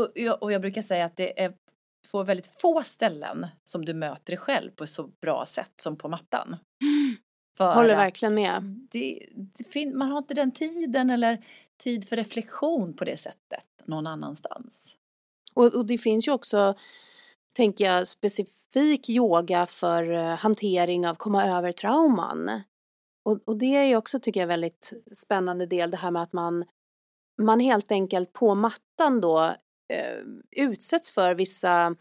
Och 0.00 0.12
jag, 0.14 0.42
och 0.42 0.52
jag 0.52 0.60
brukar 0.60 0.82
säga 0.82 1.04
att 1.04 1.16
det 1.16 1.42
är 1.42 1.54
på 2.10 2.22
väldigt 2.22 2.60
få 2.60 2.82
ställen 2.82 3.46
som 3.70 3.84
du 3.84 3.94
möter 3.94 4.32
dig 4.32 4.36
själv 4.36 4.70
på 4.70 4.84
ett 4.84 4.90
så 4.90 5.10
bra 5.22 5.46
sätt 5.46 5.72
som 5.80 5.96
på 5.96 6.08
mattan. 6.08 6.56
För 7.56 7.74
Håller 7.74 7.96
verkligen 7.96 8.34
med. 8.34 8.62
det, 8.90 9.28
det 9.34 9.94
man 9.94 10.10
har 10.10 10.18
inte 10.18 10.34
den 10.34 10.50
tiden 10.50 11.10
eller 11.10 11.44
tid 11.78 12.08
för 12.08 12.16
reflektion 12.16 12.96
på 12.96 13.04
det 13.04 13.16
sättet 13.16 13.64
någon 13.84 14.06
annanstans. 14.06 14.96
Och, 15.54 15.74
och 15.74 15.86
det 15.86 15.98
finns 15.98 16.28
ju 16.28 16.32
också, 16.32 16.74
tänker 17.56 17.84
jag, 17.84 18.08
specifik 18.08 19.08
yoga 19.08 19.66
för 19.66 20.10
eh, 20.10 20.36
hantering 20.36 21.08
av 21.08 21.14
komma 21.14 21.46
över 21.46 21.72
trauman. 21.72 22.62
Och, 23.24 23.40
och 23.44 23.56
det 23.56 23.76
är 23.76 23.84
ju 23.84 23.96
också, 23.96 24.20
tycker 24.20 24.40
jag, 24.40 24.46
väldigt 24.46 24.92
spännande 25.12 25.66
del, 25.66 25.90
det 25.90 25.96
här 25.96 26.10
med 26.10 26.22
att 26.22 26.32
man, 26.32 26.64
man 27.42 27.60
helt 27.60 27.92
enkelt 27.92 28.32
på 28.32 28.54
mattan 28.54 29.20
då 29.20 29.54
eh, 29.92 30.18
utsätts 30.50 31.10
för 31.10 31.34
vissa 31.34 31.96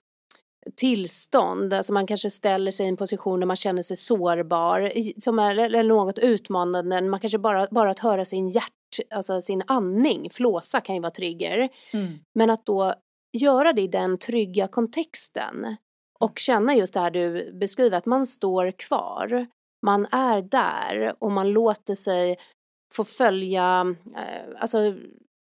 tillstånd, 0.76 1.74
alltså 1.74 1.94
man 1.94 2.08
kanske 2.08 2.30
ställer 2.30 2.72
sig 2.72 2.86
i 2.86 2.90
en 2.90 2.98
position 2.98 3.40
där 3.40 3.48
man 3.48 3.56
känner 3.56 3.82
sig 3.82 3.98
sårbar, 3.98 4.92
som 5.22 5.40
är 5.40 5.60
eller 5.60 5.84
något 5.84 6.20
utmanande, 6.20 7.02
man 7.02 7.20
kanske 7.20 7.38
bara, 7.38 7.68
bara 7.72 7.92
att 7.92 8.00
höra 8.00 8.26
sin 8.26 8.50
hjärt, 8.50 9.00
alltså 9.10 9.42
sin 9.42 9.64
andning, 9.68 10.30
flåsa 10.30 10.82
kan 10.82 10.96
ju 10.96 11.02
vara 11.02 11.12
trigger. 11.12 11.70
Men 12.36 12.50
att 12.50 12.66
då 12.66 12.94
göra 13.38 13.74
det 13.74 13.82
i 13.82 13.88
den 13.88 14.18
trygga 14.18 14.68
kontexten 14.68 15.76
och 16.20 16.40
känna 16.40 16.76
just 16.76 16.94
det 16.94 17.00
här 17.00 17.12
du 17.12 17.54
beskriver, 17.60 17.98
att 17.98 18.06
man 18.06 18.26
står 18.26 18.72
kvar, 18.72 19.48
man 19.86 20.06
är 20.12 20.42
där 20.42 21.16
och 21.20 21.32
man 21.32 21.50
låter 21.50 21.96
sig 21.96 22.38
få 22.96 23.04
följa, 23.04 23.96
eh, 24.16 24.62
alltså 24.62 24.96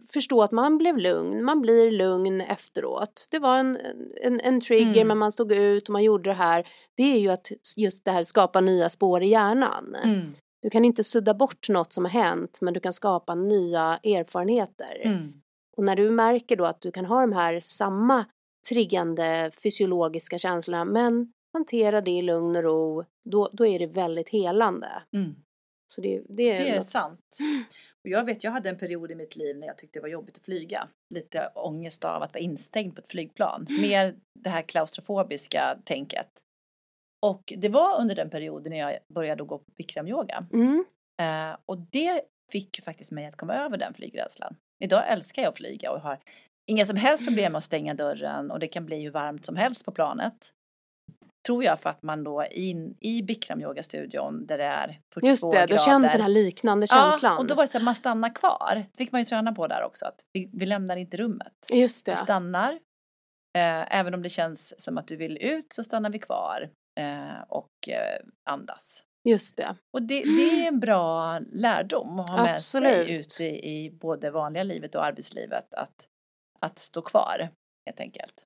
förstå 0.10 0.42
att 0.42 0.52
man 0.52 0.78
blev 0.78 0.98
lugn, 0.98 1.44
man 1.44 1.62
blir 1.62 1.92
lugn 1.92 2.42
efteråt. 2.42 3.28
Det 3.32 3.40
var 3.40 3.58
en, 3.58 3.78
en, 4.22 4.40
en 4.40 4.62
trigger 4.62 4.96
Mm. 4.96 5.08
men 5.08 5.18
man 5.18 5.32
stod 5.32 5.52
ut 5.52 5.90
och 5.90 5.94
man 5.94 6.04
gjorde 6.04 6.30
det 6.30 6.34
här. 6.34 6.68
Det 6.98 7.04
är 7.04 7.20
ju 7.20 7.30
att 7.30 7.52
just 7.78 8.06
det 8.06 8.12
här 8.12 8.24
skapa 8.24 8.62
nya 8.62 8.90
spår 8.90 9.24
i 9.24 9.28
hjärnan. 9.28 9.96
Mm. 10.04 10.36
Du 10.62 10.70
kan 10.70 10.86
inte 10.86 11.04
sudda 11.04 11.34
bort 11.34 11.70
något 11.70 11.94
som 11.94 12.06
har 12.06 12.12
hänt 12.12 12.58
men 12.62 12.74
du 12.74 12.80
kan 12.80 12.94
skapa 12.94 13.36
nya 13.36 14.00
erfarenheter. 14.04 15.02
Mm. 15.04 15.34
Och 15.78 15.84
när 15.84 15.96
du 15.96 16.12
märker 16.12 16.56
då 16.56 16.66
att 16.66 16.82
du 16.82 16.92
kan 16.92 17.06
ha 17.06 17.22
de 17.22 17.34
här 17.34 17.60
samma 17.60 18.26
triggande 18.70 19.52
fysiologiska 19.64 20.38
känslorna 20.38 20.86
men 20.86 21.32
hantera 21.54 22.02
det 22.02 22.12
i 22.12 22.22
lugn 22.22 22.56
och 22.56 22.64
ro, 22.64 23.06
då, 23.30 23.50
då 23.54 23.66
är 23.66 23.80
det 23.80 23.88
väldigt 23.88 24.30
helande. 24.30 24.88
Mm. 25.14 25.36
Så 25.88 26.02
det, 26.02 26.22
det 26.30 26.52
är, 26.52 26.64
Det 26.64 26.70
är 26.70 26.82
sant. 26.82 27.38
Och 28.06 28.10
jag 28.10 28.26
vet, 28.26 28.44
jag 28.44 28.52
hade 28.52 28.70
en 28.70 28.78
period 28.78 29.12
i 29.12 29.16
mitt 29.16 29.36
liv 29.36 29.58
när 29.58 29.68
jag 29.68 29.78
tyckte 29.78 30.00
det 30.00 30.02
var 30.02 30.10
jobbigt 30.10 30.38
att 30.38 30.44
flyga. 30.44 30.88
Lite 31.10 31.52
ångest 31.56 32.06
av 32.06 32.24
att 32.24 32.34
vara 32.34 32.42
instängd 32.42 32.96
på 32.96 33.02
ett 33.02 33.12
flygplan. 33.12 33.68
Mer 33.70 34.16
det 34.40 34.50
här 34.50 34.62
klaustrofobiska 34.62 35.78
tänket. 35.86 36.28
Och 37.22 37.54
det 37.58 37.70
var 37.70 38.02
under 38.02 38.16
den 38.16 38.30
perioden 38.30 38.72
när 38.72 38.80
jag 38.80 39.00
började 39.08 39.44
gå 39.44 39.58
på 39.58 39.72
bikramyoga. 39.78 40.46
Mm. 40.54 40.86
Eh, 41.22 41.58
och 41.66 41.78
det 41.78 42.22
fick 42.52 42.78
ju 42.78 42.84
faktiskt 42.84 43.12
mig 43.12 43.26
att 43.26 43.36
komma 43.36 43.56
över 43.56 43.78
den 43.78 43.94
flygrädslan. 43.94 44.56
Idag 44.80 45.12
älskar 45.12 45.42
jag 45.42 45.50
att 45.50 45.58
flyga 45.58 45.92
och 45.92 46.02
har 46.02 46.20
inga 46.66 46.86
som 46.86 46.98
helst 46.98 47.26
problem 47.26 47.52
med 47.52 47.58
att 47.58 47.64
stänga 47.64 47.94
dörren 47.94 48.52
och 48.52 48.60
det 48.60 48.68
kan 48.68 48.86
bli 48.86 49.02
hur 49.02 49.12
varmt 49.12 49.46
som 49.46 49.56
helst 49.56 49.86
på 49.86 49.92
planet. 49.92 50.54
Tror 51.46 51.64
jag 51.64 51.80
för 51.80 51.90
att 51.90 52.04
man 52.04 52.24
då 52.24 52.46
in 52.46 52.98
i 53.00 53.22
bikramyogastudion 53.22 54.46
där 54.46 54.58
det 54.58 54.64
är 54.64 55.00
42 55.14 55.28
Just 55.28 55.42
det, 55.42 55.62
du 55.62 55.68
grader. 55.68 55.78
känt 55.78 56.12
den 56.12 56.22
här 56.22 56.30
liknande 56.30 56.88
känslan. 56.88 57.34
Ja, 57.34 57.38
och 57.40 57.48
då 57.48 57.56
var 57.56 57.64
det 57.64 57.72
så 57.72 57.78
att 57.78 57.84
man 57.84 57.96
stannar 57.96 58.36
kvar. 58.36 58.86
Det 58.92 58.98
fick 58.98 59.12
man 59.12 59.22
ju 59.22 59.26
träna 59.26 59.54
på 59.54 59.68
där 59.68 59.84
också. 59.84 60.06
Att 60.06 60.16
vi, 60.34 60.50
vi 60.54 60.66
lämnar 60.66 60.96
inte 60.96 61.18
rummet. 61.18 61.54
Just 61.74 62.08
Vi 62.08 62.12
det. 62.12 62.18
stannar. 62.18 62.72
Eh, 63.58 63.98
även 64.00 64.14
om 64.14 64.24
det 64.24 64.30
känns 64.30 64.82
som 64.82 64.98
att 64.98 65.08
du 65.08 65.16
vill 65.16 65.38
ut 65.38 65.74
så 65.74 65.84
stannar 65.84 66.10
vi 66.10 66.20
kvar. 66.20 66.70
Eh, 67.00 67.42
och 67.48 67.90
eh, 67.90 68.20
andas. 68.50 69.04
Just 69.30 69.58
det. 69.58 69.76
Och 69.94 70.02
det, 70.02 70.24
det 70.24 70.64
är 70.64 70.68
en 70.68 70.80
bra 70.80 71.40
lärdom 71.40 72.20
att 72.20 72.30
ha 72.30 72.44
med 72.44 72.62
sig 72.62 73.12
ut 73.12 73.40
i, 73.42 73.46
i 73.46 73.92
både 73.92 74.32
vanliga 74.32 74.64
livet 74.64 74.96
och 74.96 75.06
arbetslivet. 75.06 75.74
Att, 75.74 76.08
att 76.60 76.80
stå 76.80 77.02
kvar 77.02 77.50
helt 77.86 78.00
enkelt. 78.00 78.46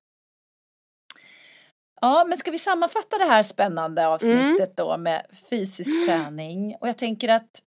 Ja, 2.00 2.24
men 2.28 2.38
ska 2.38 2.50
vi 2.50 2.58
sammanfatta 2.58 3.18
det 3.18 3.24
här 3.24 3.42
spännande 3.42 4.06
avsnittet 4.06 4.76
då 4.76 4.96
med 4.96 5.26
fysisk 5.50 6.06
träning? 6.06 6.76
Och 6.80 6.88
jag 6.88 6.98
tänker 6.98 7.28
att 7.28 7.62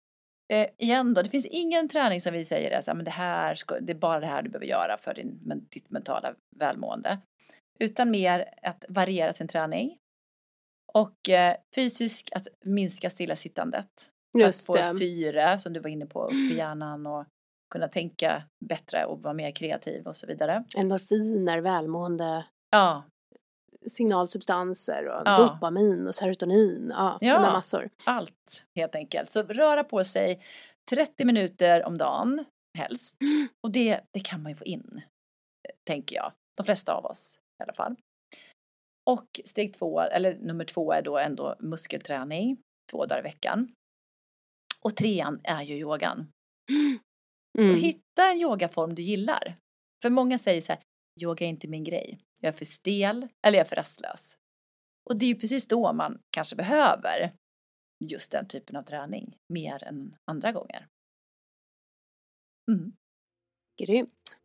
eh, 0.54 0.68
igen 0.78 1.14
då, 1.14 1.22
det 1.22 1.30
finns 1.30 1.46
ingen 1.46 1.90
träning 1.90 2.22
som 2.22 2.34
vi 2.34 2.46
säger 2.46 2.72
är 2.72 2.82
så 2.82 2.92
här, 2.92 2.96
men 2.96 3.06
det 3.06 3.12
här 3.12 3.56
ska, 3.56 3.80
det 3.80 3.94
är 3.94 3.98
bara 3.98 4.20
det 4.20 4.28
här 4.28 4.42
du 4.42 4.50
behöver 4.50 4.66
göra 4.66 4.98
för 4.98 5.14
din, 5.14 5.40
men, 5.46 5.68
ditt 5.70 5.90
mentala 5.90 6.36
välmående. 6.56 7.20
Utan 7.80 8.12
mer 8.12 8.46
att 8.62 8.86
variera 8.90 9.34
sin 9.34 9.48
träning. 9.48 9.98
Och 10.94 11.30
eh, 11.30 11.56
fysisk, 11.76 12.30
att 12.36 12.48
minska 12.66 13.10
stillasittandet. 13.10 14.12
Just 14.38 14.70
att 14.70 14.76
få 14.76 14.84
det. 14.84 14.96
syre 14.96 15.60
som 15.60 15.74
du 15.74 15.80
var 15.80 15.90
inne 15.90 16.06
på 16.06 16.26
upp 16.26 16.52
i 16.52 16.56
hjärnan 16.56 17.08
och 17.08 17.26
kunna 17.72 17.88
tänka 17.88 18.44
bättre 18.66 19.06
och 19.06 19.22
vara 19.22 19.34
mer 19.34 19.52
kreativ 19.52 20.08
och 20.08 20.16
så 20.16 20.28
vidare. 20.28 20.64
Endorfiner, 20.78 21.62
välmående 21.62 22.46
Ja, 22.72 23.04
signalsubstanser 23.88 25.08
och 25.08 25.22
Ja. 25.26 25.38
dopamin 25.38 26.08
och 26.08 26.16
serotonin. 26.16 26.88
Ja, 26.96 27.18
Ja. 27.22 27.40
här 27.40 27.52
massor. 27.52 27.90
allt 28.04 28.66
helt 28.76 28.96
enkelt. 28.96 29.32
Så 29.32 29.44
röra 29.44 29.84
på 29.84 30.04
sig 30.04 30.42
30 30.90 31.26
minuter 31.26 31.84
om 31.86 31.98
dagen 31.98 32.46
helst. 32.78 33.18
Och 33.64 33.72
det, 33.72 34.02
det 34.14 34.20
kan 34.20 34.44
man 34.44 34.52
ju 34.52 34.56
få 34.56 34.66
in, 34.66 35.02
tänker 35.88 36.16
jag. 36.16 36.32
De 36.58 36.64
flesta 36.64 36.94
av 36.94 37.06
oss 37.06 37.40
i 37.60 37.64
alla 37.64 37.74
fall. 37.74 37.96
Och 39.10 39.42
steg 39.46 39.74
två, 39.74 40.00
eller 40.02 40.38
nummer 40.38 40.66
två 40.66 40.92
är 40.92 41.02
då 41.02 41.18
ändå 41.18 41.56
muskelträning 41.60 42.58
två 42.92 43.06
dagar 43.06 43.20
i 43.20 43.24
veckan. 43.24 43.72
Och 44.82 44.96
trean 44.96 45.40
är 45.44 45.62
ju 45.62 45.76
yogan. 45.76 46.20
Och 47.58 47.64
Mm. 47.64 47.76
hitta 47.76 48.32
en 48.32 48.42
yogaform 48.42 48.96
du 48.96 49.02
gillar. 49.02 49.58
För 50.02 50.10
många 50.10 50.38
säger 50.38 50.62
så 50.62 50.72
här, 50.72 50.82
yoga 51.22 51.46
är 51.46 51.50
inte 51.50 51.68
min 51.68 51.84
grej. 51.84 52.20
Jag 52.40 52.54
är 52.54 52.58
för 52.58 52.66
stel 52.66 53.28
eller 53.42 53.58
jag 53.58 53.66
är 53.66 53.70
för 53.70 53.76
rastlös. 53.76 54.38
Och 55.10 55.18
det 55.18 55.26
är 55.26 55.28
ju 55.28 55.36
precis 55.36 55.68
då 55.68 55.94
man 55.94 56.22
kanske 56.32 56.56
behöver 56.56 57.34
just 58.00 58.32
den 58.32 58.48
typen 58.48 58.76
av 58.76 58.84
träning 58.84 59.38
mer 59.50 59.84
än 59.84 60.16
andra 60.26 60.52
gånger. 60.52 60.88
Mm. 62.72 62.92
Grymt. 63.82 64.40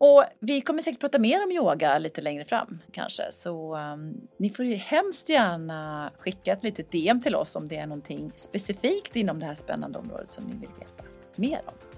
Och 0.00 0.24
vi 0.40 0.60
kommer 0.60 0.82
säkert 0.82 1.00
prata 1.00 1.18
mer 1.18 1.44
om 1.44 1.52
yoga 1.52 1.98
lite 1.98 2.20
längre 2.20 2.44
fram 2.44 2.82
kanske, 2.92 3.32
så 3.32 3.76
um, 3.76 4.28
ni 4.38 4.50
får 4.50 4.64
ju 4.64 4.74
hemskt 4.74 5.28
gärna 5.28 6.12
skicka 6.18 6.52
ett 6.52 6.64
litet 6.64 6.90
DM 6.90 7.20
till 7.20 7.34
oss 7.34 7.56
om 7.56 7.68
det 7.68 7.76
är 7.76 7.86
någonting 7.86 8.32
specifikt 8.36 9.16
inom 9.16 9.40
det 9.40 9.46
här 9.46 9.54
spännande 9.54 9.98
området 9.98 10.28
som 10.28 10.44
ni 10.44 10.52
vill 10.52 10.70
veta 10.78 11.04
mer 11.36 11.60
om. 11.66 11.93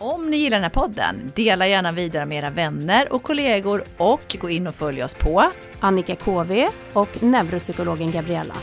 Om 0.00 0.30
ni 0.30 0.36
gillar 0.36 0.56
den 0.56 0.62
här 0.62 0.70
podden, 0.70 1.32
dela 1.34 1.68
gärna 1.68 1.92
vidare 1.92 2.26
med 2.26 2.38
era 2.38 2.50
vänner 2.50 3.12
och 3.12 3.22
kollegor 3.22 3.82
och 3.96 4.36
gå 4.40 4.50
in 4.50 4.66
och 4.66 4.74
följ 4.74 5.04
oss 5.04 5.14
på 5.14 5.44
Annika 5.80 6.16
KV 6.16 6.68
och 6.92 7.22
neuropsykologen 7.22 8.10
Gabriella. 8.10 8.54